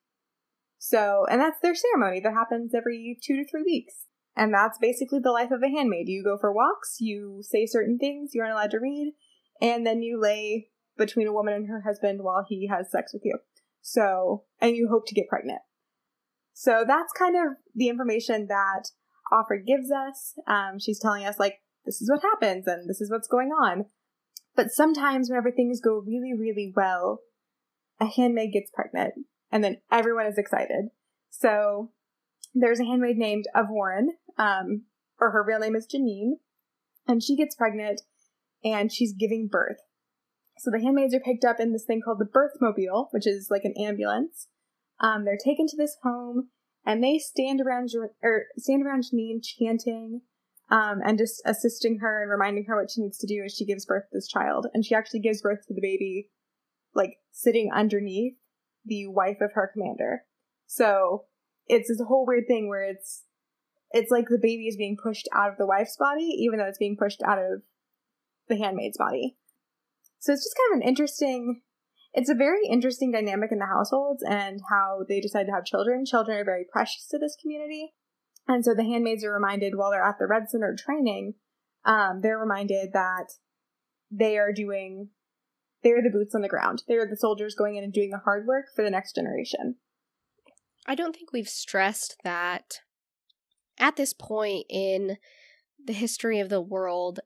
So, 0.88 1.26
and 1.32 1.42
that's 1.42 1.60
their 1.62 1.74
ceremony 1.74 2.20
that 2.20 2.34
happens 2.34 2.76
every 2.76 3.18
two 3.20 3.38
to 3.38 3.50
three 3.50 3.64
weeks. 3.64 4.06
And 4.36 4.54
that's 4.54 4.78
basically 4.78 5.18
the 5.18 5.32
life 5.32 5.50
of 5.50 5.64
a 5.64 5.68
handmaid. 5.68 6.08
You 6.08 6.24
go 6.24 6.38
for 6.40 6.54
walks, 6.54 6.98
you 7.00 7.40
say 7.42 7.66
certain 7.66 7.98
things 7.98 8.36
you 8.36 8.42
aren't 8.42 8.54
allowed 8.54 8.70
to 8.70 8.80
read, 8.80 9.14
and 9.60 9.84
then 9.84 10.04
you 10.04 10.22
lay 10.22 10.68
between 10.96 11.26
a 11.26 11.34
woman 11.34 11.56
and 11.56 11.68
her 11.70 11.82
husband 11.82 12.20
while 12.22 12.46
he 12.48 12.68
has 12.68 12.92
sex 12.92 13.14
with 13.14 13.24
you. 13.26 13.40
So, 13.82 14.44
and 14.62 14.76
you 14.76 14.88
hope 14.92 15.08
to 15.08 15.16
get 15.16 15.28
pregnant. 15.28 15.62
So 16.54 16.84
that's 16.88 17.12
kind 17.18 17.36
of 17.36 17.58
the 17.74 17.90
information 17.90 18.46
that 18.50 18.92
Offer 19.34 19.58
gives 19.66 19.90
us. 19.90 20.36
Um, 20.46 20.78
she's 20.80 21.00
telling 21.00 21.26
us, 21.26 21.40
like, 21.40 21.62
this 21.84 22.00
is 22.00 22.12
what 22.12 22.22
happens 22.22 22.68
and 22.68 22.88
this 22.88 23.02
is 23.02 23.10
what's 23.10 23.28
going 23.28 23.50
on. 23.50 23.86
But 24.56 24.70
sometimes 24.70 25.30
whenever 25.30 25.50
things 25.50 25.82
go 25.82 26.04
really, 26.06 26.34
really 26.40 26.72
well, 26.76 27.22
a 28.00 28.06
handmaid 28.06 28.54
gets 28.54 28.70
pregnant 28.72 29.16
and 29.56 29.64
then 29.64 29.78
everyone 29.90 30.26
is 30.26 30.38
excited. 30.38 30.90
So 31.30 31.92
there's 32.54 32.82
a 32.82 32.84
handmaid 32.84 33.16
named 33.16 33.46
Ofwarren, 33.56 34.08
um, 34.38 34.82
or 35.18 35.32
her 35.32 35.46
real 35.48 35.60
name 35.60 35.78
is 35.78 35.88
Janine, 35.88 36.40
and 37.08 37.24
she 37.24 37.38
gets 37.38 37.56
pregnant 37.56 38.02
and 38.66 38.92
she's 38.92 39.14
giving 39.14 39.48
birth. 39.48 39.78
So 40.58 40.72
the 40.72 40.82
handmaids 40.82 41.16
are 41.16 41.22
picked 41.22 41.46
up 41.46 41.62
in 41.62 41.72
this 41.72 41.86
thing 41.86 42.02
called 42.04 42.20
the 42.20 42.26
birthmobile, 42.26 43.08
which 43.12 43.26
is 43.26 43.48
like 43.50 43.64
an 43.64 43.76
ambulance. 43.80 44.50
Um, 45.00 45.24
they're 45.24 45.38
taken 45.42 45.68
to 45.68 45.78
this 45.78 45.96
home 46.04 46.50
and 46.86 47.02
they 47.02 47.18
stand 47.18 47.62
around 47.62 47.92
or 48.22 48.48
stand 48.58 48.86
around 48.86 49.06
Janine 49.06 49.42
chanting 49.42 50.20
um, 50.70 51.00
and 51.02 51.18
just 51.18 51.42
assisting 51.46 52.00
her 52.00 52.22
and 52.22 52.30
reminding 52.30 52.66
her 52.66 52.76
what 52.76 52.92
she 52.92 53.00
needs 53.00 53.20
to 53.20 53.28
do 53.28 53.42
as 53.46 53.56
she 53.56 53.64
gives 53.64 53.86
birth 53.86 54.04
to 54.04 54.18
this 54.18 54.28
child. 54.28 54.68
And 54.74 54.84
she 54.84 54.96
actually 54.96 55.22
gives 55.22 55.42
birth 55.42 55.66
to 55.70 55.74
the 55.74 55.82
baby, 55.82 56.30
like 56.94 57.20
sitting 57.32 57.72
underneath 57.74 58.36
the 58.86 59.08
wife 59.08 59.38
of 59.42 59.52
her 59.54 59.70
commander. 59.74 60.24
So 60.68 61.26
it's 61.68 61.90
this 61.90 62.02
whole 62.08 62.26
weird 62.26 62.46
thing 62.48 62.70
where 62.70 62.84
it's 62.84 63.24
it's 63.92 64.12
like 64.12 64.26
the 64.28 64.40
baby 64.42 64.68
is 64.68 64.76
being 64.76 64.98
pushed 65.02 65.28
out 65.34 65.52
of 65.52 65.58
the 65.58 65.66
wife's 65.66 65.96
body, 65.98 66.26
even 66.40 66.60
though 66.60 66.68
it's 66.68 66.78
being 66.78 66.98
pushed 66.98 67.22
out 67.24 67.38
of 67.38 67.62
the 68.50 68.58
handmaid's 68.58 68.98
body. 68.98 69.38
So 70.20 70.34
it's 70.34 70.44
just 70.44 70.58
kind 70.58 70.82
of 70.82 70.84
an 70.84 70.90
interesting 70.90 71.62
it's 72.16 72.30
a 72.30 72.36
very 72.36 72.66
interesting 72.70 73.12
dynamic 73.12 73.52
in 73.52 73.60
the 73.60 73.66
households 73.66 74.24
and 74.24 74.62
how 74.70 75.02
they 75.08 75.20
decide 75.20 75.48
to 75.48 75.52
have 75.52 75.66
children. 75.66 76.06
Children 76.06 76.38
are 76.38 76.46
very 76.46 76.66
precious 76.72 77.08
to 77.10 77.20
this 77.20 77.36
community. 77.42 77.94
And 78.48 78.64
so 78.64 78.74
the 78.74 78.86
handmaids 78.86 79.26
are 79.26 79.34
reminded 79.34 79.76
while 79.76 79.92
they're 79.92 80.04
at 80.04 80.18
the 80.18 80.28
Red 80.28 80.50
Center 80.50 80.76
training, 80.78 81.34
um, 81.84 82.22
they're 82.22 82.40
reminded 82.40 82.94
that 82.94 83.34
they 84.10 84.38
are 84.38 84.54
doing, 84.54 85.10
they're 85.86 86.02
the 86.02 86.10
boots 86.10 86.34
on 86.34 86.42
the 86.42 86.50
ground. 86.50 86.84
They're 86.88 87.08
the 87.08 87.16
soldiers 87.16 87.56
going 87.56 87.76
in 87.76 87.84
and 87.84 87.94
doing 87.94 88.10
the 88.10 88.18
hard 88.18 88.48
work 88.48 88.66
for 88.76 88.84
the 88.84 88.90
next 88.90 89.16
generation. 89.16 89.76
I 90.86 90.96
don't 90.96 91.16
think 91.16 91.32
we've 91.32 91.48
stressed 91.48 92.18
that 92.24 92.80
at 93.78 93.96
this 93.96 94.12
point 94.12 94.66
in 94.70 95.18
the 95.84 95.94
history 95.94 96.40
of 96.40 96.50
the 96.50 96.62
world, 96.62 97.20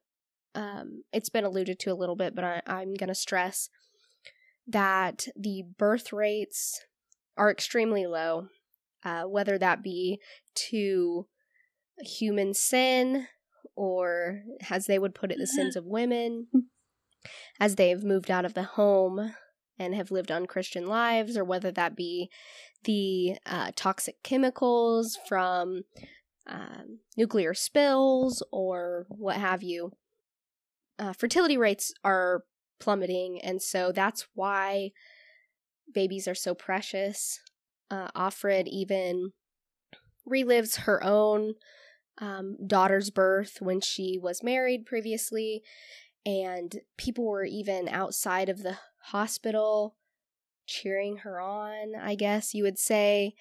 um, 0.53 1.03
it's 1.13 1.29
been 1.29 1.45
alluded 1.45 1.79
to 1.79 1.91
a 1.91 1.95
little 1.95 2.17
bit, 2.17 2.35
but 2.35 2.43
I, 2.43 2.61
I'm 2.67 2.93
going 2.93 3.07
to 3.07 3.15
stress 3.15 3.69
that 4.67 5.27
the 5.35 5.63
birth 5.77 6.11
rates 6.11 6.81
are 7.37 7.49
extremely 7.49 8.05
low 8.05 8.49
uh, 9.03 9.23
whether 9.23 9.57
that 9.57 9.81
be 9.81 10.19
to 10.53 11.25
human 11.99 12.53
sin 12.53 13.27
or, 13.75 14.41
as 14.69 14.85
they 14.85 14.99
would 14.99 15.15
put 15.15 15.31
it, 15.31 15.37
the 15.37 15.47
sins 15.47 15.75
of 15.75 15.85
women, 15.85 16.47
as 17.59 17.75
they've 17.75 18.03
moved 18.03 18.31
out 18.31 18.45
of 18.45 18.53
the 18.53 18.63
home 18.63 19.33
and 19.77 19.95
have 19.95 20.11
lived 20.11 20.31
on 20.31 20.45
Christian 20.45 20.87
lives, 20.87 21.37
or 21.37 21.43
whether 21.43 21.71
that 21.71 21.95
be 21.95 22.29
the 22.83 23.37
uh, 23.45 23.71
toxic 23.75 24.15
chemicals 24.23 25.17
from 25.27 25.83
um, 26.47 26.99
nuclear 27.15 27.53
spills 27.53 28.43
or 28.51 29.05
what 29.09 29.37
have 29.37 29.63
you. 29.63 29.91
Uh, 30.97 31.13
fertility 31.13 31.57
rates 31.57 31.93
are 32.03 32.43
plummeting, 32.79 33.39
and 33.41 33.61
so 33.61 33.91
that's 33.91 34.27
why 34.33 34.91
babies 35.93 36.27
are 36.27 36.35
so 36.35 36.53
precious 36.53 37.39
uh, 37.91 38.09
Offred 38.15 38.67
even 38.67 39.31
relives 40.27 40.81
her 40.81 41.03
own 41.03 41.55
um, 42.19 42.57
daughter's 42.65 43.09
birth 43.09 43.57
when 43.61 43.81
she 43.81 44.19
was 44.21 44.43
married 44.43 44.85
previously, 44.85 45.63
and 46.25 46.81
people 46.97 47.25
were 47.25 47.45
even 47.45 47.87
outside 47.87 48.49
of 48.49 48.63
the 48.63 48.77
hospital 49.03 49.95
cheering 50.65 51.17
her 51.17 51.39
on, 51.39 51.95
I 51.95 52.15
guess 52.15 52.53
you 52.53 52.63
would 52.63 52.77
say. 52.77 53.33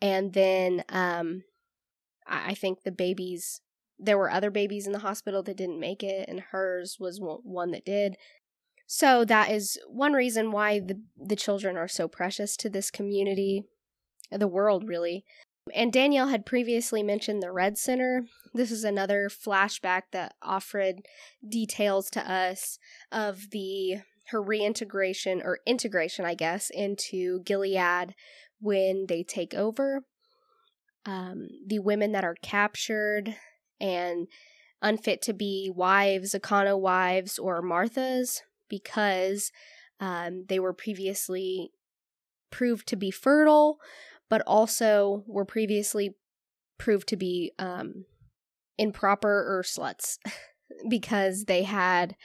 And 0.00 0.32
then 0.32 0.84
um, 0.88 1.44
I 2.26 2.54
think 2.54 2.82
the 2.82 2.92
babies, 2.92 3.60
there 3.98 4.18
were 4.18 4.30
other 4.30 4.50
babies 4.50 4.86
in 4.86 4.92
the 4.92 4.98
hospital 4.98 5.42
that 5.44 5.56
didn't 5.56 5.80
make 5.80 6.02
it, 6.02 6.28
and 6.28 6.40
hers 6.40 6.96
was 7.00 7.20
one 7.20 7.70
that 7.70 7.84
did. 7.84 8.16
So 8.86 9.24
that 9.24 9.50
is 9.50 9.78
one 9.88 10.12
reason 10.12 10.50
why 10.50 10.78
the 10.78 11.00
the 11.16 11.36
children 11.36 11.76
are 11.76 11.88
so 11.88 12.06
precious 12.06 12.56
to 12.58 12.68
this 12.68 12.90
community 12.90 13.64
the 14.30 14.48
world, 14.48 14.88
really. 14.88 15.24
And 15.72 15.92
Danielle 15.92 16.28
had 16.28 16.44
previously 16.44 17.02
mentioned 17.02 17.42
the 17.42 17.52
Red 17.52 17.78
Center. 17.78 18.26
This 18.52 18.70
is 18.70 18.84
another 18.84 19.30
flashback 19.30 20.02
that 20.12 20.34
Offred 20.42 21.06
details 21.46 22.10
to 22.10 22.30
us 22.30 22.78
of 23.10 23.50
the 23.50 24.00
her 24.28 24.42
reintegration 24.42 25.42
or 25.42 25.60
integration, 25.66 26.24
I 26.24 26.34
guess, 26.34 26.70
into 26.70 27.40
Gilead 27.44 28.14
when 28.60 29.06
they 29.08 29.22
take 29.22 29.54
over. 29.54 30.00
Um, 31.06 31.48
the 31.66 31.80
women 31.80 32.12
that 32.12 32.24
are 32.24 32.36
captured 32.42 33.36
and 33.78 34.26
unfit 34.80 35.20
to 35.22 35.34
be 35.34 35.70
wives, 35.74 36.34
Econo 36.34 36.78
wives, 36.78 37.38
or 37.38 37.62
Marthas 37.62 38.40
because 38.70 39.52
um, 40.00 40.44
they 40.48 40.58
were 40.58 40.72
previously 40.72 41.70
proved 42.50 42.86
to 42.88 42.96
be 42.96 43.10
fertile 43.10 43.78
but 44.28 44.42
also 44.46 45.24
were 45.26 45.44
previously 45.44 46.14
proved 46.78 47.08
to 47.08 47.16
be 47.16 47.52
um, 47.58 48.04
improper 48.78 49.28
or 49.28 49.62
sluts 49.62 50.18
because 50.88 51.44
they 51.44 51.62
had 51.62 52.16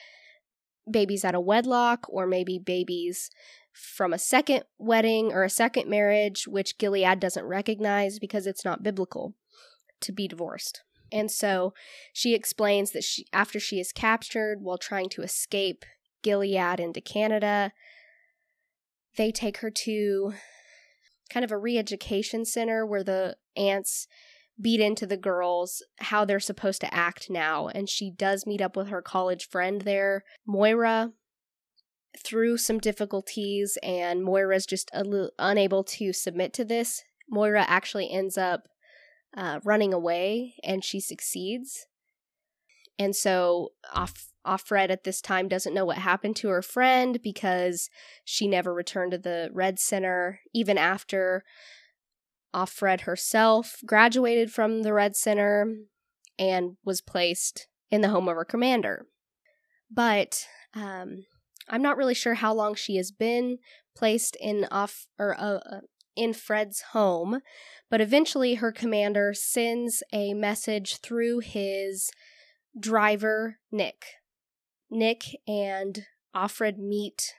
babies 0.89 1.23
out 1.23 1.35
of 1.35 1.43
wedlock 1.43 2.05
or 2.09 2.25
maybe 2.25 2.57
babies 2.57 3.29
from 3.73 4.11
a 4.11 4.19
second 4.19 4.63
wedding 4.77 5.31
or 5.31 5.43
a 5.43 5.49
second 5.49 5.89
marriage, 5.89 6.47
which 6.47 6.77
Gilead 6.77 7.19
doesn't 7.19 7.45
recognize 7.45 8.19
because 8.19 8.47
it's 8.47 8.65
not 8.65 8.83
biblical 8.83 9.35
to 10.01 10.11
be 10.11 10.27
divorced. 10.27 10.81
And 11.11 11.31
so 11.31 11.73
she 12.13 12.35
explains 12.35 12.91
that 12.91 13.03
she, 13.03 13.25
after 13.33 13.59
she 13.59 13.79
is 13.79 13.91
captured 13.91 14.61
while 14.61 14.77
trying 14.77 15.09
to 15.09 15.21
escape 15.21 15.85
Gilead 16.23 16.79
into 16.79 17.01
Canada, 17.01 17.71
they 19.17 19.31
take 19.31 19.57
her 19.57 19.71
to 19.71 20.33
kind 21.29 21.43
of 21.43 21.51
a 21.51 21.57
re-education 21.57 22.45
center 22.45 22.85
where 22.85 23.03
the 23.03 23.35
aunts 23.55 24.07
beat 24.61 24.81
into 24.81 25.05
the 25.05 25.17
girls 25.17 25.81
how 25.99 26.25
they're 26.25 26.39
supposed 26.39 26.81
to 26.81 26.93
act 26.93 27.29
now 27.29 27.67
and 27.69 27.87
she 27.87 28.11
does 28.11 28.45
meet 28.45 28.61
up 28.61 28.75
with 28.75 28.89
her 28.89 29.01
college 29.01 29.47
friend 29.47 29.81
there 29.81 30.23
moira 30.45 31.13
through 32.17 32.57
some 32.57 32.79
difficulties 32.79 33.77
and 33.83 34.23
moira's 34.23 34.65
just 34.65 34.89
unable 34.93 35.83
to 35.83 36.13
submit 36.13 36.53
to 36.53 36.65
this. 36.65 37.03
Moira 37.29 37.65
actually 37.67 38.11
ends 38.11 38.37
up 38.37 38.67
uh, 39.37 39.59
running 39.63 39.93
away 39.93 40.55
and 40.63 40.83
she 40.83 40.99
succeeds 40.99 41.85
and 42.99 43.15
so 43.15 43.69
off 43.93 44.27
Offred 44.45 44.89
at 44.89 45.03
this 45.03 45.21
time 45.21 45.47
doesn't 45.47 45.73
know 45.73 45.85
what 45.85 45.97
happened 45.97 46.35
to 46.37 46.49
her 46.49 46.61
friend 46.61 47.19
because 47.21 47.89
she 48.25 48.47
never 48.47 48.73
returned 48.73 49.11
to 49.11 49.17
the 49.17 49.49
Red 49.53 49.79
Center, 49.79 50.39
even 50.53 50.77
after 50.77 51.43
Offred 52.53 53.01
herself 53.01 53.77
graduated 53.85 54.51
from 54.51 54.81
the 54.81 54.93
Red 54.93 55.15
Center 55.15 55.75
and 56.37 56.77
was 56.83 57.01
placed 57.01 57.67
in 57.91 58.01
the 58.01 58.09
home 58.09 58.27
of 58.27 58.35
her 58.35 58.45
commander. 58.45 59.05
But 59.91 60.45
um, 60.73 61.25
I'm 61.67 61.81
not 61.81 61.97
really 61.97 62.13
sure 62.13 62.35
how 62.35 62.53
long 62.53 62.75
she 62.75 62.97
has 62.97 63.11
been 63.11 63.59
placed 63.95 64.35
in 64.39 64.65
off 64.71 65.05
or 65.17 65.35
uh, 65.39 65.59
uh 65.59 65.79
in 66.15 66.33
Fred's 66.33 66.81
home, 66.91 67.39
but 67.89 68.01
eventually 68.01 68.55
her 68.55 68.73
commander 68.73 69.33
sends 69.33 70.03
a 70.11 70.33
message 70.33 70.97
through 70.97 71.39
his 71.39 72.11
driver 72.79 73.57
Nick 73.71 74.05
Nick 74.89 75.23
and 75.47 76.05
Offred 76.35 76.77
meet 76.77 77.35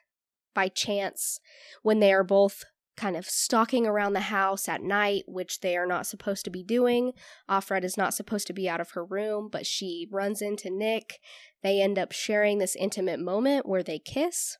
by 0.54 0.68
chance 0.68 1.40
when 1.82 2.00
they 2.00 2.12
are 2.12 2.24
both 2.24 2.64
kind 2.96 3.16
of 3.16 3.24
stalking 3.24 3.86
around 3.86 4.12
the 4.12 4.20
house 4.20 4.68
at 4.68 4.82
night, 4.82 5.24
which 5.26 5.60
they 5.60 5.76
are 5.76 5.86
not 5.86 6.06
supposed 6.06 6.44
to 6.44 6.50
be 6.50 6.62
doing. 6.62 7.12
Offred 7.48 7.82
is 7.82 7.96
not 7.96 8.12
supposed 8.12 8.46
to 8.46 8.52
be 8.52 8.68
out 8.68 8.80
of 8.80 8.90
her 8.90 9.04
room, 9.04 9.48
but 9.50 9.66
she 9.66 10.06
runs 10.10 10.42
into 10.42 10.68
Nick. 10.70 11.18
They 11.62 11.80
end 11.80 11.98
up 11.98 12.12
sharing 12.12 12.58
this 12.58 12.76
intimate 12.76 13.18
moment 13.18 13.66
where 13.66 13.82
they 13.82 13.98
kiss. 13.98 14.58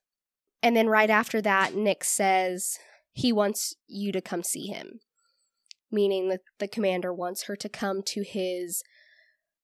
And 0.62 0.74
then 0.74 0.88
right 0.88 1.10
after 1.10 1.42
that, 1.42 1.74
Nick 1.74 2.02
says 2.02 2.78
he 3.12 3.32
wants 3.32 3.74
you 3.86 4.10
to 4.12 4.20
come 4.22 4.42
see 4.42 4.68
him, 4.68 5.00
meaning 5.90 6.28
that 6.28 6.40
the 6.58 6.68
commander 6.68 7.12
wants 7.12 7.44
her 7.44 7.56
to 7.56 7.68
come 7.68 8.02
to 8.04 8.22
his 8.22 8.82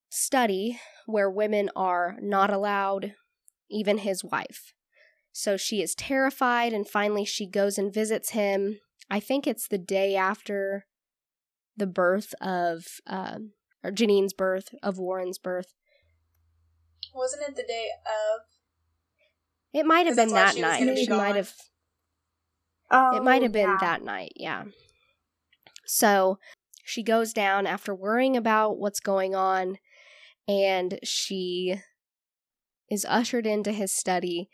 study 0.08 0.80
where 1.06 1.30
women 1.30 1.70
are 1.76 2.16
not 2.20 2.52
allowed, 2.52 3.14
even 3.70 3.98
his 3.98 4.24
wife. 4.24 4.72
So 5.32 5.56
she 5.56 5.82
is 5.82 5.94
terrified, 5.94 6.72
and 6.72 6.88
finally 6.88 7.24
she 7.24 7.46
goes 7.46 7.78
and 7.78 7.92
visits 7.92 8.30
him. 8.30 8.78
I 9.10 9.20
think 9.20 9.46
it's 9.46 9.68
the 9.68 9.78
day 9.78 10.16
after 10.16 10.86
the 11.76 11.86
birth 11.86 12.34
of, 12.40 12.84
uh, 13.06 13.38
or 13.84 13.90
Janine's 13.90 14.32
birth, 14.32 14.70
Ofwarren's 14.82 15.38
birth. 15.38 15.74
Wasn't 17.14 17.42
it 17.48 17.54
the 17.54 17.62
day 17.62 17.88
of? 18.06 18.40
It 19.72 19.86
might 19.86 20.06
have 20.06 20.16
been 20.16 20.30
that 20.30 20.56
night. 20.56 20.98
She 20.98 21.08
might 21.08 21.36
have 21.36 21.52
Oh, 22.90 23.16
it 23.16 23.22
might 23.22 23.42
have 23.42 23.52
been 23.52 23.68
yeah. 23.68 23.78
that 23.80 24.02
night, 24.02 24.32
yeah. 24.36 24.64
So 25.84 26.38
she 26.84 27.02
goes 27.02 27.32
down 27.32 27.66
after 27.66 27.94
worrying 27.94 28.36
about 28.36 28.78
what's 28.78 29.00
going 29.00 29.34
on, 29.34 29.78
and 30.48 30.98
she 31.02 31.80
is 32.90 33.04
ushered 33.08 33.46
into 33.46 33.72
his 33.72 33.92
study, 33.92 34.48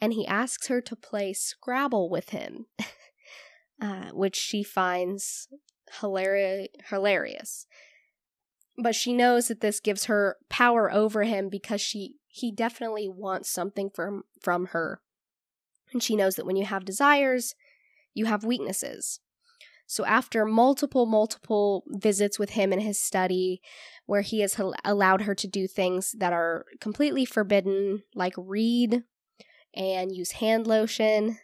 and 0.00 0.12
he 0.12 0.26
asks 0.26 0.68
her 0.68 0.80
to 0.80 0.96
play 0.96 1.32
Scrabble 1.32 2.10
with 2.10 2.30
him, 2.30 2.66
uh, 3.80 4.10
which 4.12 4.36
she 4.36 4.62
finds 4.62 5.48
hilari- 6.00 6.68
hilarious. 6.90 7.66
But 8.78 8.94
she 8.94 9.12
knows 9.12 9.48
that 9.48 9.60
this 9.60 9.80
gives 9.80 10.04
her 10.04 10.36
power 10.48 10.92
over 10.92 11.22
him 11.22 11.48
because 11.48 11.80
she 11.80 12.16
he 12.28 12.52
definitely 12.52 13.08
wants 13.08 13.48
something 13.48 13.88
from 13.88 14.24
from 14.42 14.66
her. 14.66 15.00
And 15.92 16.02
she 16.02 16.16
knows 16.16 16.34
that 16.34 16.44
when 16.44 16.56
you 16.56 16.66
have 16.66 16.84
desires, 16.84 17.54
you 18.12 18.26
have 18.26 18.44
weaknesses. 18.44 19.20
So 19.86 20.04
after 20.04 20.44
multiple, 20.44 21.06
multiple 21.06 21.84
visits 21.88 22.38
with 22.38 22.50
him 22.50 22.72
in 22.72 22.80
his 22.80 23.00
study, 23.00 23.60
where 24.06 24.22
he 24.22 24.40
has 24.40 24.60
allowed 24.84 25.22
her 25.22 25.34
to 25.34 25.46
do 25.46 25.66
things 25.68 26.14
that 26.18 26.32
are 26.32 26.66
completely 26.80 27.24
forbidden, 27.24 28.02
like 28.14 28.34
read 28.36 29.04
and 29.74 30.14
use 30.14 30.32
hand 30.32 30.66
lotion, 30.66 31.38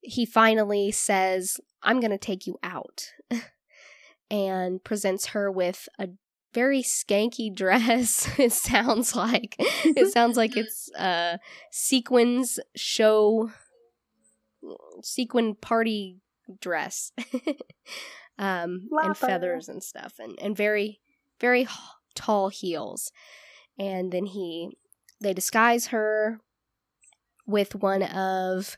he 0.00 0.26
finally 0.26 0.90
says, 0.90 1.58
I'm 1.82 2.00
going 2.00 2.10
to 2.10 2.18
take 2.18 2.46
you 2.46 2.58
out, 2.62 3.12
and 4.30 4.82
presents 4.84 5.26
her 5.26 5.50
with 5.50 5.88
a 5.98 6.08
very 6.52 6.82
skanky 6.82 7.54
dress. 7.54 8.28
it 8.38 8.52
sounds 8.52 9.14
like 9.14 9.56
it 9.58 10.12
sounds 10.12 10.36
like 10.36 10.56
it's 10.56 10.90
uh 10.98 11.36
sequins 11.70 12.58
show 12.74 13.50
sequin 15.02 15.54
party 15.54 16.18
dress 16.60 17.12
um 18.38 18.88
and 19.02 19.16
feathers 19.16 19.68
and 19.68 19.82
stuff 19.82 20.14
and 20.18 20.38
and 20.40 20.56
very 20.56 21.00
very 21.40 21.62
h- 21.62 21.68
tall 22.14 22.48
heels. 22.48 23.12
And 23.78 24.12
then 24.12 24.26
he 24.26 24.70
they 25.20 25.32
disguise 25.32 25.88
her 25.88 26.40
with 27.46 27.74
one 27.76 28.02
of 28.02 28.76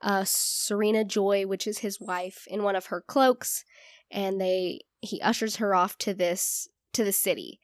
uh 0.00 0.24
Serena 0.24 1.04
Joy 1.04 1.46
which 1.46 1.66
is 1.66 1.78
his 1.78 2.00
wife 2.00 2.44
in 2.48 2.62
one 2.62 2.76
of 2.76 2.86
her 2.86 3.00
cloaks 3.00 3.64
and 4.10 4.40
they 4.40 4.80
he 5.00 5.20
ushers 5.20 5.56
her 5.56 5.74
off 5.74 5.98
to 5.98 6.14
this 6.14 6.68
to 6.92 7.04
the 7.04 7.12
city 7.12 7.60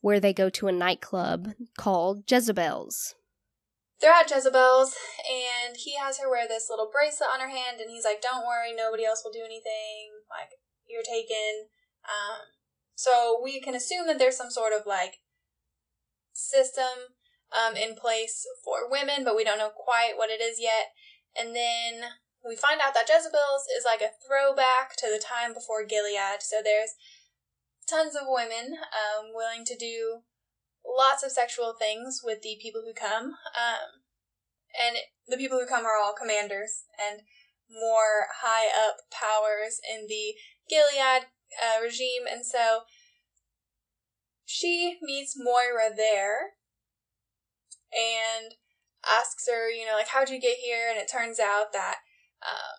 where 0.00 0.18
they 0.18 0.32
go 0.32 0.50
to 0.50 0.66
a 0.66 0.72
nightclub 0.72 1.50
called 1.78 2.24
Jezebel's 2.30 3.14
They're 4.02 4.12
at 4.12 4.28
Jezebel's, 4.28 4.98
and 5.30 5.78
he 5.78 5.94
has 5.94 6.18
her 6.18 6.28
wear 6.28 6.48
this 6.48 6.66
little 6.68 6.90
bracelet 6.90 7.30
on 7.32 7.38
her 7.38 7.48
hand, 7.48 7.80
and 7.80 7.88
he's 7.88 8.04
like, 8.04 8.20
"Don't 8.20 8.44
worry, 8.44 8.74
nobody 8.74 9.04
else 9.04 9.22
will 9.24 9.30
do 9.30 9.46
anything. 9.46 10.10
Like 10.28 10.50
you're 10.90 11.06
taken." 11.06 11.70
Um, 12.02 12.50
so 12.96 13.40
we 13.42 13.60
can 13.60 13.76
assume 13.76 14.08
that 14.08 14.18
there's 14.18 14.36
some 14.36 14.50
sort 14.50 14.72
of 14.72 14.86
like 14.86 15.22
system 16.32 17.14
um, 17.54 17.76
in 17.76 17.94
place 17.94 18.44
for 18.64 18.90
women, 18.90 19.24
but 19.24 19.36
we 19.36 19.44
don't 19.44 19.58
know 19.58 19.70
quite 19.70 20.16
what 20.16 20.30
it 20.30 20.40
is 20.42 20.58
yet. 20.58 20.90
And 21.38 21.54
then 21.54 22.10
we 22.44 22.56
find 22.56 22.80
out 22.80 22.94
that 22.94 23.08
Jezebel's 23.08 23.70
is 23.76 23.84
like 23.84 24.02
a 24.02 24.10
throwback 24.26 24.96
to 24.98 25.06
the 25.06 25.22
time 25.22 25.54
before 25.54 25.86
Gilead. 25.86 26.42
So 26.42 26.56
there's 26.62 26.94
tons 27.88 28.16
of 28.16 28.26
women 28.26 28.74
um, 28.74 29.30
willing 29.32 29.64
to 29.64 29.76
do 29.76 30.22
lots 30.86 31.22
of 31.22 31.32
sexual 31.32 31.74
things 31.78 32.20
with 32.24 32.42
the 32.42 32.58
people 32.60 32.82
who 32.84 32.94
come. 32.94 33.34
Um, 33.54 34.02
and 34.72 34.96
the 35.28 35.36
people 35.36 35.58
who 35.58 35.66
come 35.66 35.84
are 35.84 35.98
all 36.02 36.14
commanders 36.14 36.84
and 36.98 37.22
more 37.70 38.28
high 38.42 38.68
up 38.68 38.96
powers 39.10 39.80
in 39.88 40.06
the 40.08 40.34
Gilead 40.68 41.26
uh, 41.60 41.82
regime. 41.82 42.26
And 42.30 42.44
so 42.44 42.82
she 44.44 44.98
meets 45.02 45.34
Moira 45.36 45.94
there 45.94 46.56
and 47.92 48.54
asks 49.08 49.48
her, 49.48 49.70
you 49.70 49.86
know, 49.86 49.94
like, 49.94 50.08
how'd 50.08 50.30
you 50.30 50.40
get 50.40 50.58
here? 50.58 50.88
And 50.90 50.98
it 50.98 51.10
turns 51.10 51.38
out 51.38 51.72
that 51.72 51.96
um, 52.42 52.78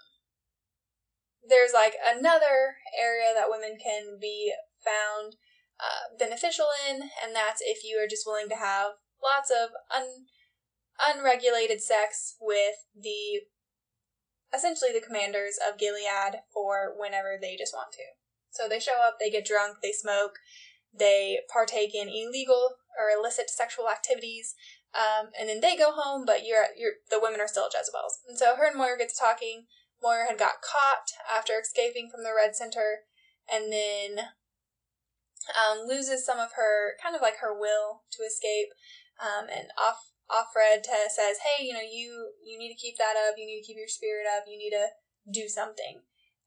there's 1.48 1.74
like 1.74 1.94
another 2.04 2.78
area 3.00 3.34
that 3.36 3.50
women 3.50 3.78
can 3.82 4.18
be 4.20 4.54
found 4.84 5.36
uh, 5.84 6.16
beneficial 6.18 6.68
in, 6.90 7.10
and 7.24 7.36
that's 7.36 7.62
if 7.62 7.84
you 7.84 7.98
are 7.98 8.08
just 8.08 8.26
willing 8.26 8.48
to 8.50 8.56
have 8.56 8.94
lots 9.22 9.52
of 9.52 9.70
un- 9.94 10.26
unregulated 10.98 11.82
sex 11.82 12.36
with 12.40 12.88
the 12.96 13.42
essentially 14.56 14.92
the 14.94 15.06
commanders 15.06 15.58
of 15.58 15.80
Gilead 15.80 16.42
for 16.54 16.94
whenever 16.98 17.38
they 17.40 17.58
just 17.58 17.74
want 17.74 17.92
to. 17.94 18.04
So 18.52 18.70
they 18.70 18.80
show 18.80 19.02
up, 19.02 19.18
they 19.20 19.32
get 19.32 19.46
drunk, 19.46 19.78
they 19.82 19.92
smoke, 19.92 20.38
they 20.94 21.40
partake 21.52 21.96
in 21.96 22.08
illegal 22.08 22.78
or 22.98 23.10
illicit 23.10 23.50
sexual 23.50 23.90
activities, 23.90 24.54
um, 24.94 25.30
and 25.38 25.50
then 25.50 25.60
they 25.60 25.76
go 25.76 25.92
home. 25.92 26.24
But 26.26 26.46
you're 26.46 26.66
you're 26.78 27.02
the 27.10 27.20
women 27.20 27.42
are 27.42 27.48
still 27.48 27.70
Jezebel's, 27.74 28.20
and 28.28 28.38
so 28.38 28.56
her 28.56 28.68
and 28.68 28.78
Moira 28.78 28.98
gets 28.98 29.18
talking. 29.18 29.66
Moira 30.02 30.28
had 30.30 30.38
got 30.38 30.62
caught 30.62 31.10
after 31.32 31.54
escaping 31.60 32.10
from 32.12 32.24
the 32.24 32.36
Red 32.36 32.56
Center, 32.56 33.00
and 33.52 33.72
then 33.74 34.28
um, 35.52 35.88
loses 35.88 36.26
some 36.26 36.40
of 36.40 36.54
her 36.56 36.96
kind 37.02 37.16
of 37.16 37.22
like 37.22 37.38
her 37.42 37.54
will 37.54 38.04
to 38.12 38.24
escape. 38.24 38.70
Um, 39.20 39.48
and 39.50 39.68
off 39.78 40.14
Offred 40.32 40.86
says, 40.86 41.44
"Hey, 41.44 41.66
you 41.66 41.74
know, 41.74 41.84
you 41.84 42.34
you 42.44 42.58
need 42.58 42.74
to 42.74 42.80
keep 42.80 42.98
that 42.98 43.16
up. 43.16 43.36
You 43.38 43.46
need 43.46 43.62
to 43.62 43.68
keep 43.68 43.78
your 43.78 43.92
spirit 43.92 44.26
up. 44.26 44.46
You 44.48 44.58
need 44.58 44.72
to 44.72 44.88
do 45.32 45.48
something." 45.48 46.02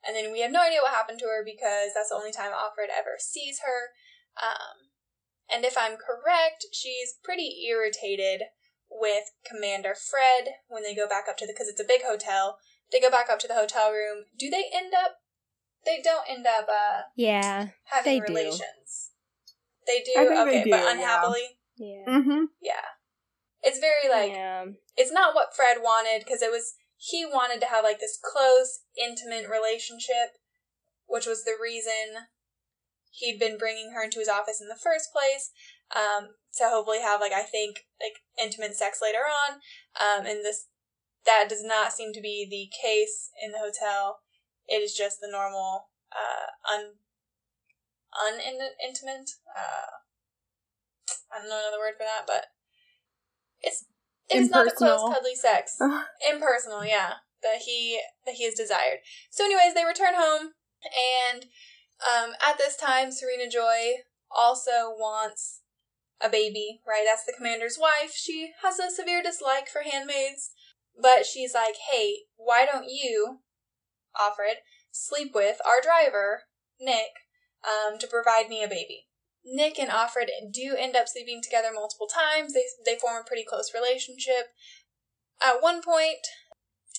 And 0.06 0.14
then 0.14 0.32
we 0.32 0.40
have 0.40 0.52
no 0.52 0.62
idea 0.62 0.80
what 0.82 0.94
happened 0.94 1.18
to 1.20 1.26
her 1.26 1.44
because 1.44 1.90
that's 1.94 2.10
the 2.10 2.16
only 2.16 2.32
time 2.32 2.52
Offred 2.52 2.94
ever 2.96 3.18
sees 3.18 3.60
her. 3.60 3.90
Um, 4.40 4.94
and 5.50 5.64
if 5.64 5.76
I'm 5.76 5.96
correct, 5.96 6.66
she's 6.72 7.18
pretty 7.22 7.66
irritated 7.68 8.42
with 8.90 9.32
Commander 9.44 9.94
Fred 9.94 10.54
when 10.68 10.82
they 10.82 10.94
go 10.94 11.08
back 11.08 11.24
up 11.28 11.36
to 11.38 11.46
the 11.46 11.52
because 11.52 11.68
it's 11.68 11.80
a 11.80 11.86
big 11.86 12.02
hotel. 12.06 12.58
They 12.92 13.00
go 13.00 13.10
back 13.10 13.28
up 13.28 13.38
to 13.40 13.48
the 13.48 13.54
hotel 13.54 13.90
room. 13.90 14.24
Do 14.38 14.48
they 14.48 14.64
end 14.72 14.92
up? 14.94 15.18
They 15.84 16.00
don't 16.02 16.28
end 16.28 16.46
up 16.46 16.66
uh, 16.68 17.02
yeah 17.14 17.68
having 17.84 18.22
They 18.22 18.26
do. 18.26 18.34
Relations. 19.88 20.14
They 20.14 20.44
do. 20.44 20.46
Okay, 20.46 20.64
they 20.64 20.70
but 20.70 20.76
do, 20.76 20.82
yeah. 20.84 20.92
unhappily. 20.92 21.46
yeah 21.76 22.04
Mm-hmm. 22.08 22.44
Yeah. 22.62 22.86
It's 23.62 23.78
very 23.78 24.08
like 24.10 24.32
yeah 24.32 24.64
it's 24.96 25.12
not 25.12 25.34
what 25.34 25.54
Fred 25.54 25.78
wanted 25.82 26.24
because 26.24 26.42
it 26.42 26.50
was 26.50 26.74
he 26.96 27.26
wanted 27.26 27.60
to 27.60 27.66
have 27.66 27.84
like 27.84 28.00
this 28.00 28.18
close, 28.22 28.80
intimate 28.96 29.48
relationship, 29.50 30.40
which 31.06 31.26
was 31.26 31.44
the 31.44 31.56
reason 31.60 32.26
he'd 33.10 33.38
been 33.38 33.58
bringing 33.58 33.92
her 33.94 34.02
into 34.02 34.18
his 34.18 34.28
office 34.28 34.60
in 34.60 34.68
the 34.68 34.80
first 34.80 35.12
place. 35.12 35.50
Um, 35.94 36.34
to 36.56 36.68
hopefully 36.68 37.00
have 37.00 37.20
like 37.20 37.32
I 37.32 37.42
think 37.42 37.84
like 38.00 38.22
intimate 38.42 38.74
sex 38.74 39.00
later 39.02 39.24
on. 39.28 39.60
Um, 40.00 40.26
and 40.26 40.44
this 40.44 40.66
that 41.24 41.46
does 41.48 41.62
not 41.62 41.92
seem 41.92 42.12
to 42.12 42.20
be 42.20 42.46
the 42.48 42.70
case 42.74 43.30
in 43.42 43.52
the 43.52 43.58
hotel. 43.58 44.20
It 44.66 44.82
is 44.82 44.94
just 44.94 45.20
the 45.20 45.30
normal 45.30 45.88
uh 46.12 46.74
un 46.74 46.94
unintimate 48.16 49.30
uh 49.56 50.02
I 51.32 51.38
don't 51.38 51.48
know 51.48 51.58
another 51.58 51.78
word 51.78 51.94
for 51.96 52.04
that, 52.04 52.24
but 52.26 52.46
it's 53.60 53.84
it 54.28 54.38
is 54.38 54.50
not 54.50 54.64
the 54.64 54.72
close 54.72 55.02
cuddly 55.12 55.34
sex. 55.34 55.76
Impersonal 56.30 56.84
yeah 56.84 57.14
that 57.42 57.62
he 57.64 58.00
that 58.24 58.34
he 58.34 58.44
has 58.44 58.54
desired. 58.54 58.98
So 59.30 59.44
anyways 59.44 59.74
they 59.74 59.84
return 59.84 60.14
home 60.14 60.52
and 61.32 61.46
um 62.02 62.32
at 62.46 62.58
this 62.58 62.76
time 62.76 63.10
serena 63.12 63.50
joy 63.50 64.02
also 64.30 64.90
wants 64.96 65.62
a 66.20 66.28
baby 66.28 66.80
right? 66.86 67.04
That's 67.06 67.24
the 67.24 67.34
commander's 67.36 67.78
wife. 67.80 68.12
She 68.14 68.52
has 68.62 68.78
a 68.78 68.90
severe 68.90 69.22
dislike 69.22 69.68
for 69.68 69.82
handmaids 69.82 70.50
but 71.00 71.26
she's 71.26 71.54
like 71.54 71.74
hey 71.92 72.20
why 72.36 72.64
don't 72.66 72.88
you 72.88 73.40
Offred, 74.16 74.64
sleep 74.90 75.32
with 75.34 75.60
our 75.66 75.80
driver 75.82 76.44
nick 76.80 77.12
um 77.66 77.98
to 77.98 78.06
provide 78.06 78.48
me 78.48 78.62
a 78.62 78.68
baby 78.68 79.06
Nick 79.46 79.78
and 79.78 79.90
Offred 79.90 80.26
do 80.52 80.74
end 80.76 80.96
up 80.96 81.06
sleeping 81.08 81.40
together 81.40 81.68
multiple 81.72 82.08
times. 82.08 82.52
They 82.52 82.64
they 82.84 82.98
form 82.98 83.22
a 83.22 83.26
pretty 83.26 83.44
close 83.44 83.72
relationship. 83.72 84.48
At 85.40 85.62
one 85.62 85.82
point, 85.82 86.26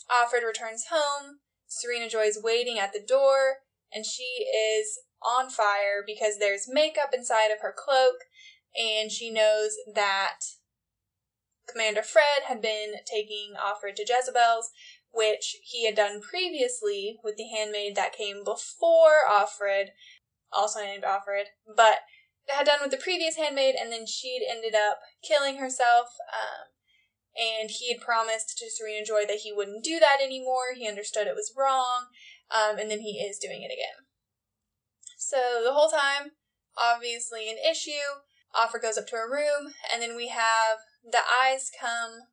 Offred 0.09 0.45
returns 0.45 0.85
home. 0.89 1.39
Serena 1.67 2.09
Joy 2.09 2.21
is 2.21 2.41
waiting 2.41 2.79
at 2.79 2.93
the 2.93 3.03
door, 3.05 3.57
and 3.93 4.05
she 4.05 4.23
is 4.23 4.99
on 5.21 5.49
fire 5.49 6.03
because 6.05 6.37
there's 6.39 6.69
makeup 6.69 7.09
inside 7.13 7.51
of 7.51 7.59
her 7.61 7.75
cloak, 7.75 8.15
and 8.73 9.11
she 9.11 9.29
knows 9.29 9.71
that 9.93 10.39
Commander 11.69 12.03
Fred 12.03 12.43
had 12.47 12.61
been 12.61 12.93
taking 13.05 13.55
Offred 13.59 13.95
to 13.95 14.05
Jezebel's, 14.07 14.71
which 15.11 15.57
he 15.63 15.85
had 15.85 15.95
done 15.95 16.21
previously 16.21 17.17
with 17.23 17.35
the 17.35 17.49
handmaid 17.49 17.95
that 17.97 18.15
came 18.15 18.45
before 18.45 19.27
Offred, 19.29 19.87
also 20.51 20.81
named 20.81 21.03
Offred, 21.03 21.45
but 21.75 21.99
had 22.47 22.65
done 22.65 22.79
with 22.81 22.91
the 22.91 22.97
previous 22.97 23.35
handmaid, 23.35 23.75
and 23.75 23.91
then 23.91 24.05
she'd 24.05 24.45
ended 24.49 24.73
up 24.73 24.99
killing 25.21 25.57
herself. 25.57 26.07
Um, 26.31 26.67
and 27.37 27.69
he 27.69 27.91
had 27.91 28.01
promised 28.01 28.57
to 28.57 28.69
Serena 28.69 29.05
Joy 29.05 29.25
that 29.27 29.41
he 29.43 29.53
wouldn't 29.53 29.83
do 29.83 29.99
that 29.99 30.17
anymore. 30.23 30.73
He 30.75 30.87
understood 30.87 31.27
it 31.27 31.35
was 31.35 31.53
wrong, 31.55 32.07
um, 32.49 32.79
and 32.79 32.89
then 32.89 33.01
he 33.01 33.19
is 33.19 33.37
doing 33.37 33.61
it 33.61 33.71
again. 33.71 34.07
So 35.17 35.61
the 35.63 35.73
whole 35.73 35.89
time, 35.89 36.31
obviously 36.77 37.49
an 37.49 37.57
issue. 37.57 38.23
Offred 38.55 38.81
goes 38.81 38.97
up 38.97 39.07
to 39.07 39.17
her 39.17 39.29
room, 39.29 39.73
and 39.91 40.01
then 40.01 40.15
we 40.15 40.29
have 40.29 40.79
the 41.03 41.21
eyes 41.43 41.69
come 41.79 42.29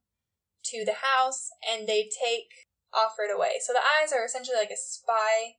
to 0.64 0.84
the 0.84 1.04
house 1.04 1.50
and 1.62 1.86
they 1.86 2.08
take 2.08 2.48
Offred 2.94 3.34
away. 3.34 3.58
So 3.60 3.72
the 3.72 3.80
eyes 3.80 4.12
are 4.12 4.24
essentially 4.24 4.56
like 4.56 4.70
a 4.70 4.78
spy, 4.78 5.58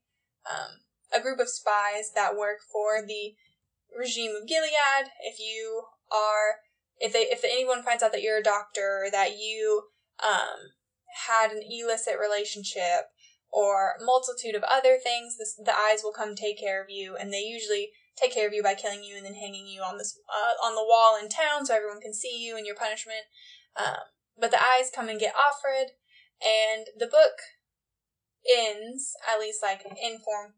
um, 0.50 0.85
a 1.16 1.22
group 1.22 1.40
of 1.40 1.50
spies 1.50 2.12
that 2.14 2.38
work 2.38 2.58
for 2.72 3.06
the 3.06 3.36
regime 3.98 4.32
of 4.36 4.48
Gilead. 4.48 5.12
If 5.24 5.40
you 5.40 5.84
are, 6.12 6.60
if 7.00 7.14
they, 7.14 7.28
if 7.32 7.44
anyone 7.44 7.84
finds 7.84 8.04
out 8.04 8.12
that 8.12 8.22
you're 8.22 8.40
a 8.40 8.44
doctor 8.44 9.04
or 9.06 9.12
that 9.12 9.38
you 9.38 9.84
um, 10.24 10.76
had 11.28 11.52
an 11.52 11.62
illicit 11.64 12.16
relationship 12.20 13.10
or 13.52 13.96
multitude 14.02 14.56
of 14.56 14.64
other 14.64 14.98
things, 15.02 15.38
this, 15.38 15.56
the 15.56 15.74
eyes 15.74 16.02
will 16.04 16.14
come 16.14 16.36
take 16.36 16.60
care 16.60 16.84
of 16.84 16.90
you, 16.90 17.16
and 17.16 17.32
they 17.32 17.42
usually 17.42 17.90
take 18.18 18.34
care 18.34 18.48
of 18.48 18.54
you 18.54 18.64
by 18.64 18.74
killing 18.74 19.04
you 19.04 19.16
and 19.16 19.26
then 19.26 19.36
hanging 19.36 19.68
you 19.68 19.82
on 19.82 19.98
this 19.98 20.20
uh, 20.30 20.66
on 20.66 20.76
the 20.76 20.84
wall 20.84 21.18
in 21.22 21.30
town 21.30 21.66
so 21.66 21.76
everyone 21.76 22.02
can 22.02 22.14
see 22.14 22.38
you 22.38 22.58
and 22.58 22.66
your 22.66 22.76
punishment. 22.76 23.28
Um, 23.78 24.12
but 24.40 24.52
the 24.52 24.60
eyes 24.60 24.92
come 24.94 25.10
and 25.10 25.20
get 25.20 25.34
Offred, 25.34 25.96
and 26.44 26.88
the 26.98 27.08
book 27.08 27.40
ends, 28.46 29.14
at 29.28 29.40
least 29.40 29.64
like 29.64 29.86
inform 29.86 30.54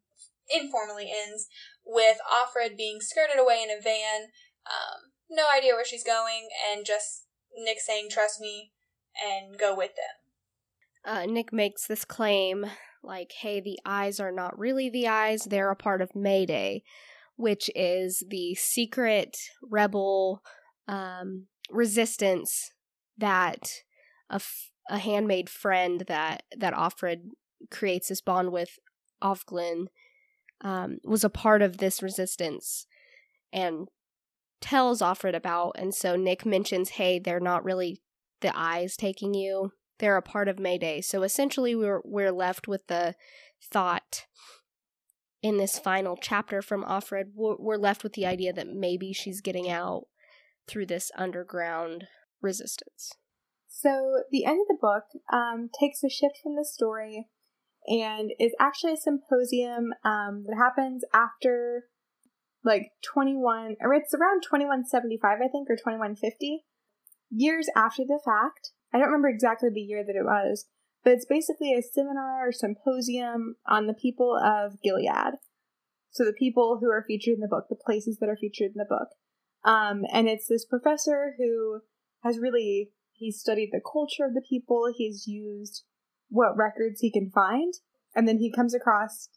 informally 0.50 1.12
ends, 1.12 1.48
with 1.86 2.18
Offred 2.30 2.78
being 2.78 3.00
skirted 3.02 3.40
away 3.40 3.64
in 3.64 3.70
a 3.70 3.82
van. 3.82 4.30
Um, 4.66 5.12
no 5.30 5.46
idea 5.56 5.74
where 5.74 5.86
she's 5.86 6.04
going, 6.04 6.50
and 6.72 6.86
just 6.86 7.26
Nick 7.56 7.80
saying, 7.80 8.10
"Trust 8.10 8.40
me," 8.40 8.74
and 9.22 9.58
go 9.58 9.76
with 9.76 9.92
them. 9.96 11.14
Uh, 11.14 11.26
Nick 11.26 11.54
makes 11.54 11.88
this 11.88 12.06
claim 12.06 12.66
like, 13.04 13.32
"Hey, 13.40 13.60
the 13.60 13.80
eyes 13.86 14.20
are 14.20 14.32
not 14.32 14.58
really 14.58 14.90
the 14.90 15.08
eyes; 15.08 15.44
they're 15.44 15.72
a 15.72 15.76
part 15.76 16.02
of 16.02 16.16
Mayday." 16.16 16.84
which 17.38 17.70
is 17.76 18.24
the 18.30 18.56
secret 18.56 19.38
rebel 19.62 20.42
um, 20.88 21.46
resistance 21.70 22.72
that 23.18 23.70
a, 24.30 24.36
f- 24.36 24.72
a 24.90 24.98
handmaid 24.98 25.50
friend 25.50 26.04
that 26.08 26.44
that 26.58 26.74
Offred 26.74 27.30
creates 27.72 28.10
this 28.10 28.22
bond 28.22 28.52
with 28.52 28.80
Ofglen 29.24 29.86
um, 30.62 30.98
was 31.04 31.24
a 31.24 31.30
part 31.30 31.62
of 31.62 31.78
this 31.78 32.02
resistance 32.02 32.86
and 33.54 33.88
tells 34.62 35.02
Offred 35.02 35.36
about. 35.36 35.76
And 35.78 35.94
so 35.94 36.16
Nick 36.16 36.46
mentions, 36.46 36.90
hey, 36.92 37.20
they're 37.20 37.40
not 37.40 37.64
really 37.64 38.02
the 38.42 38.56
eyes 38.58 38.96
taking 38.96 39.34
you; 39.34 39.72
they're 40.00 40.18
a 40.18 40.22
part 40.22 40.48
of 40.48 40.60
Mayday. 40.60 41.02
So 41.02 41.24
essentially, 41.24 41.76
we're 41.76 42.02
we're 42.04 42.32
left 42.32 42.68
with 42.68 42.88
the 42.88 43.16
thought 43.62 44.26
in 45.42 45.58
this 45.58 45.80
final 45.80 46.18
chapter 46.20 46.62
from 46.62 46.84
Offred, 46.84 47.32
we're 47.36 47.78
left 47.78 48.04
with 48.04 48.14
the 48.14 48.26
idea 48.26 48.54
that 48.54 48.68
maybe 48.68 49.14
she's 49.14 49.42
getting 49.42 49.70
out 49.70 50.08
through 50.68 50.88
this 50.88 51.12
underground 51.16 52.06
resistance. 52.42 53.14
So 53.68 54.24
the 54.32 54.46
end 54.46 54.60
of 54.62 54.68
the 54.68 54.78
book 54.80 55.04
um, 55.32 55.70
takes 55.80 56.04
a 56.04 56.10
shift 56.10 56.40
from 56.42 56.56
the 56.56 56.66
story 56.66 57.28
and 57.88 58.32
is 58.40 58.54
actually 58.60 58.94
a 58.94 58.98
symposium 58.98 59.94
um, 60.04 60.44
that 60.46 60.56
happens 60.58 61.04
after 61.14 61.86
like 62.64 62.92
21, 63.14 63.78
or 63.82 63.94
it's 63.94 64.14
around 64.14 64.44
2175, 64.44 65.38
I 65.38 65.48
think, 65.48 65.70
or 65.70 65.76
2150, 65.76 66.66
years 67.30 67.68
after 67.76 68.04
the 68.04 68.20
fact. 68.24 68.72
I 68.94 68.98
don't 68.98 69.08
remember 69.08 69.30
exactly 69.30 69.70
the 69.74 69.82
year 69.82 70.04
that 70.06 70.16
it 70.16 70.26
was, 70.26 70.66
but 71.04 71.14
it's 71.14 71.26
basically 71.26 71.74
a 71.74 71.82
seminar 71.82 72.48
or 72.48 72.52
symposium 72.52 73.56
on 73.66 73.88
the 73.88 73.94
people 73.94 74.38
of 74.38 74.82
Gilead. 74.84 75.40
So 76.12 76.26
the 76.26 76.34
people 76.34 76.80
who 76.82 76.90
are 76.90 77.06
featured 77.08 77.36
in 77.36 77.42
the 77.42 77.48
book, 77.48 77.66
the 77.70 77.76
places 77.76 78.18
that 78.20 78.30
are 78.30 78.38
featured 78.38 78.72
in 78.76 78.78
the 78.78 78.86
book. 78.90 79.10
Um, 79.64 80.04
and 80.12 80.28
it's 80.28 80.48
this 80.48 80.66
professor 80.66 81.36
who 81.38 81.82
has 82.24 82.40
really 82.40 82.92
he's 83.14 83.40
studied 83.40 83.70
the 83.72 83.82
culture 83.82 84.26
of 84.26 84.34
the 84.34 84.46
people, 84.48 84.92
he's 84.96 85.28
used 85.28 85.84
what 86.30 86.58
records 86.58 87.02
he 87.02 87.12
can 87.12 87.30
find, 87.30 87.74
and 88.16 88.28
then 88.28 88.38
he 88.38 88.52
comes 88.52 88.74
across 88.74 89.30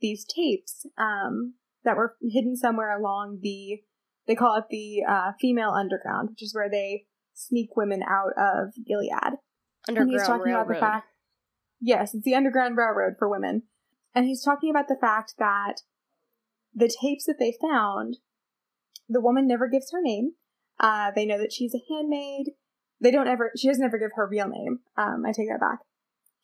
these 0.00 0.24
tapes 0.24 0.86
um, 0.96 1.54
that 1.84 1.96
were 1.96 2.16
hidden 2.22 2.56
somewhere 2.56 2.96
along 2.96 3.40
the 3.42 3.80
they 4.26 4.34
call 4.34 4.56
it 4.58 4.64
the 4.68 5.02
uh, 5.08 5.32
female 5.40 5.70
underground, 5.70 6.28
which 6.28 6.42
is 6.42 6.54
where 6.54 6.68
they 6.68 7.06
sneak 7.32 7.76
women 7.76 8.02
out 8.02 8.32
of 8.36 8.74
Gilead. 8.86 9.38
Underground 9.88 10.10
and 10.10 10.10
he's 10.10 10.26
talking 10.26 10.52
Railroad. 10.52 10.62
about 10.62 10.74
the 10.74 10.80
fact 10.80 11.06
Yes, 11.80 12.14
it's 12.14 12.24
the 12.24 12.34
Underground 12.34 12.76
Railroad 12.76 13.14
for 13.18 13.28
women. 13.28 13.62
And 14.14 14.26
he's 14.26 14.42
talking 14.42 14.70
about 14.70 14.88
the 14.88 14.98
fact 15.00 15.34
that 15.38 15.82
the 16.74 16.92
tapes 17.00 17.24
that 17.26 17.36
they 17.38 17.56
found, 17.60 18.18
the 19.08 19.20
woman 19.20 19.46
never 19.46 19.68
gives 19.68 19.92
her 19.92 20.02
name. 20.02 20.32
Uh, 20.80 21.10
they 21.14 21.26
know 21.26 21.38
that 21.38 21.52
she's 21.52 21.74
a 21.74 21.92
handmaid. 21.92 22.50
They 23.00 23.10
don't 23.10 23.28
ever, 23.28 23.52
she 23.56 23.68
doesn't 23.68 23.84
ever 23.84 23.98
give 23.98 24.10
her 24.14 24.26
real 24.28 24.48
name. 24.48 24.80
Um, 24.96 25.24
I 25.26 25.32
take 25.32 25.48
that 25.48 25.60
back. 25.60 25.78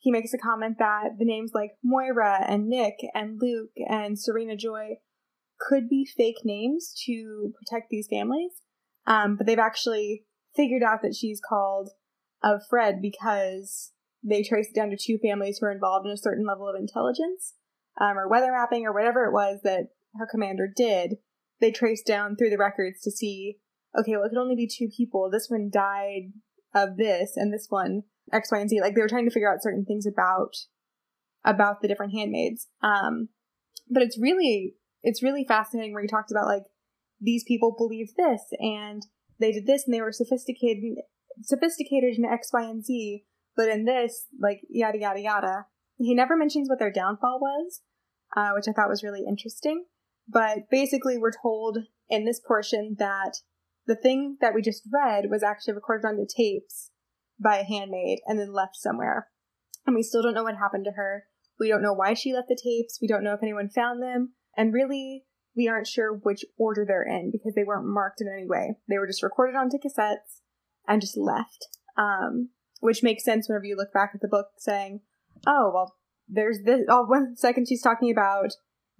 He 0.05 0.11
makes 0.11 0.35
a 0.35 0.37
comment 0.37 0.75
that 0.77 1.17
the 1.17 1.25
names 1.25 1.49
like 1.55 1.71
Moira 1.83 2.45
and 2.47 2.67
Nick 2.67 2.93
and 3.15 3.39
Luke 3.41 3.71
and 3.89 4.19
Serena 4.19 4.55
Joy 4.55 4.97
could 5.59 5.89
be 5.89 6.05
fake 6.05 6.41
names 6.43 6.93
to 7.07 7.51
protect 7.57 7.89
these 7.89 8.05
families. 8.07 8.51
Um, 9.07 9.35
but 9.35 9.47
they've 9.47 9.57
actually 9.57 10.25
figured 10.55 10.83
out 10.83 11.01
that 11.01 11.15
she's 11.15 11.41
called 11.41 11.89
Offred 12.43 13.01
because 13.01 13.93
they 14.23 14.43
traced 14.43 14.69
it 14.73 14.79
down 14.79 14.91
to 14.91 14.95
two 14.95 15.17
families 15.17 15.57
who 15.57 15.65
are 15.65 15.71
involved 15.71 16.05
in 16.05 16.11
a 16.11 16.17
certain 16.17 16.45
level 16.45 16.69
of 16.69 16.75
intelligence 16.79 17.55
um, 17.99 18.15
or 18.15 18.29
weather 18.29 18.51
mapping 18.51 18.85
or 18.85 18.93
whatever 18.93 19.25
it 19.25 19.33
was 19.33 19.61
that 19.63 19.87
her 20.19 20.27
commander 20.29 20.67
did. 20.67 21.15
They 21.59 21.71
traced 21.71 22.05
down 22.05 22.35
through 22.35 22.51
the 22.51 22.59
records 22.59 23.01
to 23.01 23.09
see, 23.09 23.57
okay, 23.99 24.11
well, 24.11 24.25
it 24.25 24.29
could 24.29 24.37
only 24.37 24.55
be 24.55 24.69
two 24.71 24.87
people. 24.95 25.31
This 25.31 25.47
one 25.49 25.71
died 25.73 26.33
of 26.75 26.95
this, 26.95 27.31
and 27.35 27.51
this 27.51 27.65
one 27.69 28.03
X, 28.31 28.49
Y, 28.51 28.59
and 28.59 28.69
Z. 28.69 28.81
Like 28.81 28.95
they 28.95 29.01
were 29.01 29.09
trying 29.09 29.25
to 29.25 29.33
figure 29.33 29.51
out 29.51 29.63
certain 29.63 29.85
things 29.85 30.05
about 30.05 30.55
about 31.43 31.81
the 31.81 31.87
different 31.87 32.13
handmaids. 32.13 32.67
Um, 32.81 33.29
but 33.89 34.03
it's 34.03 34.19
really 34.19 34.75
it's 35.03 35.23
really 35.23 35.45
fascinating 35.47 35.93
where 35.93 36.01
he 36.01 36.07
talks 36.07 36.31
about 36.31 36.47
like 36.47 36.63
these 37.21 37.43
people 37.47 37.75
believed 37.77 38.13
this 38.17 38.41
and 38.59 39.03
they 39.39 39.51
did 39.51 39.67
this 39.67 39.85
and 39.85 39.93
they 39.93 40.01
were 40.01 40.11
sophisticated 40.11 40.97
sophisticated 41.41 42.17
in 42.17 42.25
X, 42.25 42.49
Y, 42.53 42.63
and 42.63 42.83
Z 42.83 43.25
but 43.55 43.69
in 43.69 43.85
this, 43.85 44.27
like, 44.39 44.61
yada, 44.69 44.99
yada, 44.99 45.21
yada. 45.21 45.65
He 45.97 46.13
never 46.13 46.35
mentions 46.35 46.69
what 46.69 46.79
their 46.79 46.91
downfall 46.91 47.39
was, 47.41 47.81
uh, 48.35 48.49
which 48.53 48.67
I 48.67 48.73
thought 48.73 48.89
was 48.89 49.03
really 49.03 49.23
interesting. 49.27 49.85
But 50.27 50.69
basically, 50.69 51.17
we're 51.17 51.31
told 51.31 51.77
in 52.09 52.25
this 52.25 52.41
portion 52.45 52.95
that 52.99 53.37
the 53.87 53.95
thing 53.95 54.37
that 54.41 54.53
we 54.53 54.61
just 54.61 54.83
read 54.91 55.25
was 55.29 55.43
actually 55.43 55.75
recorded 55.75 56.05
on 56.05 56.17
the 56.17 56.29
tapes 56.35 56.91
by 57.39 57.57
a 57.57 57.63
handmaid 57.63 58.19
and 58.25 58.39
then 58.39 58.53
left 58.53 58.75
somewhere. 58.75 59.27
And 59.85 59.95
we 59.95 60.03
still 60.03 60.23
don't 60.23 60.33
know 60.33 60.43
what 60.43 60.57
happened 60.57 60.85
to 60.85 60.91
her. 60.91 61.25
We 61.59 61.69
don't 61.69 61.81
know 61.81 61.93
why 61.93 62.13
she 62.13 62.33
left 62.33 62.49
the 62.49 62.59
tapes. 62.61 62.99
We 63.01 63.07
don't 63.07 63.23
know 63.23 63.33
if 63.33 63.43
anyone 63.43 63.69
found 63.69 64.01
them. 64.01 64.33
And 64.57 64.73
really, 64.73 65.25
we 65.55 65.67
aren't 65.67 65.87
sure 65.87 66.13
which 66.13 66.43
order 66.57 66.85
they're 66.85 67.03
in 67.03 67.31
because 67.31 67.53
they 67.55 67.63
weren't 67.63 67.87
marked 67.87 68.21
in 68.21 68.27
any 68.27 68.45
way. 68.47 68.75
They 68.89 68.97
were 68.97 69.07
just 69.07 69.23
recorded 69.23 69.55
onto 69.55 69.77
cassettes 69.77 70.41
and 70.87 71.01
just 71.01 71.17
left. 71.17 71.67
Um, 71.97 72.49
which 72.81 73.03
makes 73.03 73.23
sense 73.23 73.47
whenever 73.47 73.65
you 73.65 73.77
look 73.77 73.93
back 73.93 74.11
at 74.13 74.21
the 74.21 74.27
book 74.27 74.47
saying, 74.57 75.01
oh, 75.47 75.71
well, 75.73 75.95
there's 76.27 76.59
this. 76.65 76.81
Oh, 76.89 77.05
one 77.05 77.35
second 77.37 77.67
she's 77.67 77.81
talking 77.81 78.11
about 78.11 78.51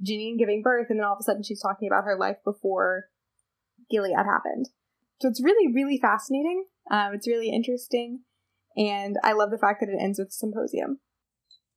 Janine 0.03 0.37
giving 0.37 0.61
birth, 0.63 0.87
and 0.89 0.99
then 0.99 1.05
all 1.05 1.13
of 1.13 1.19
a 1.19 1.23
sudden 1.23 1.43
she's 1.43 1.61
talking 1.61 1.87
about 1.87 2.03
her 2.03 2.17
life 2.17 2.37
before 2.43 3.05
Gilead 3.89 4.15
happened. 4.15 4.69
So 5.21 5.29
it's 5.29 5.43
really, 5.43 5.73
really 5.73 5.99
fascinating. 6.01 6.65
Um, 6.91 7.13
it's 7.13 7.27
really 7.27 7.49
interesting, 7.49 8.21
and 8.77 9.17
I 9.23 9.33
love 9.33 9.51
the 9.51 9.57
fact 9.57 9.79
that 9.81 9.89
it 9.89 9.97
ends 9.99 10.19
with 10.19 10.29
a 10.29 10.31
symposium. 10.31 10.99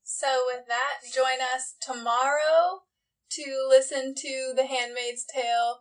So, 0.03 0.45
with 0.47 0.67
that, 0.69 1.13
join 1.15 1.41
us 1.55 1.75
tomorrow 1.81 2.83
to 3.31 3.67
listen 3.69 4.15
to 4.17 4.53
the 4.57 4.67
Handmaid's 4.67 5.25
Tale 5.33 5.81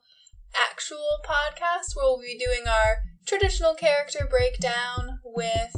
actual 0.55 1.19
podcast 1.25 1.95
where 1.95 2.05
we'll 2.05 2.21
be 2.21 2.37
doing 2.37 2.67
our 2.67 2.97
traditional 3.25 3.73
character 3.73 4.27
breakdown 4.29 5.19
with 5.23 5.75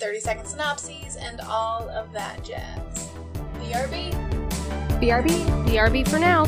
30 0.00 0.20
second 0.20 0.46
synopses, 0.46 1.16
and 1.16 1.40
all 1.42 1.88
of 1.90 2.10
that 2.12 2.42
jazz. 2.42 3.10
BRB. 3.58 4.10
BRB. 4.98 5.28
BRB 5.66 6.08
for 6.08 6.18
now. 6.18 6.44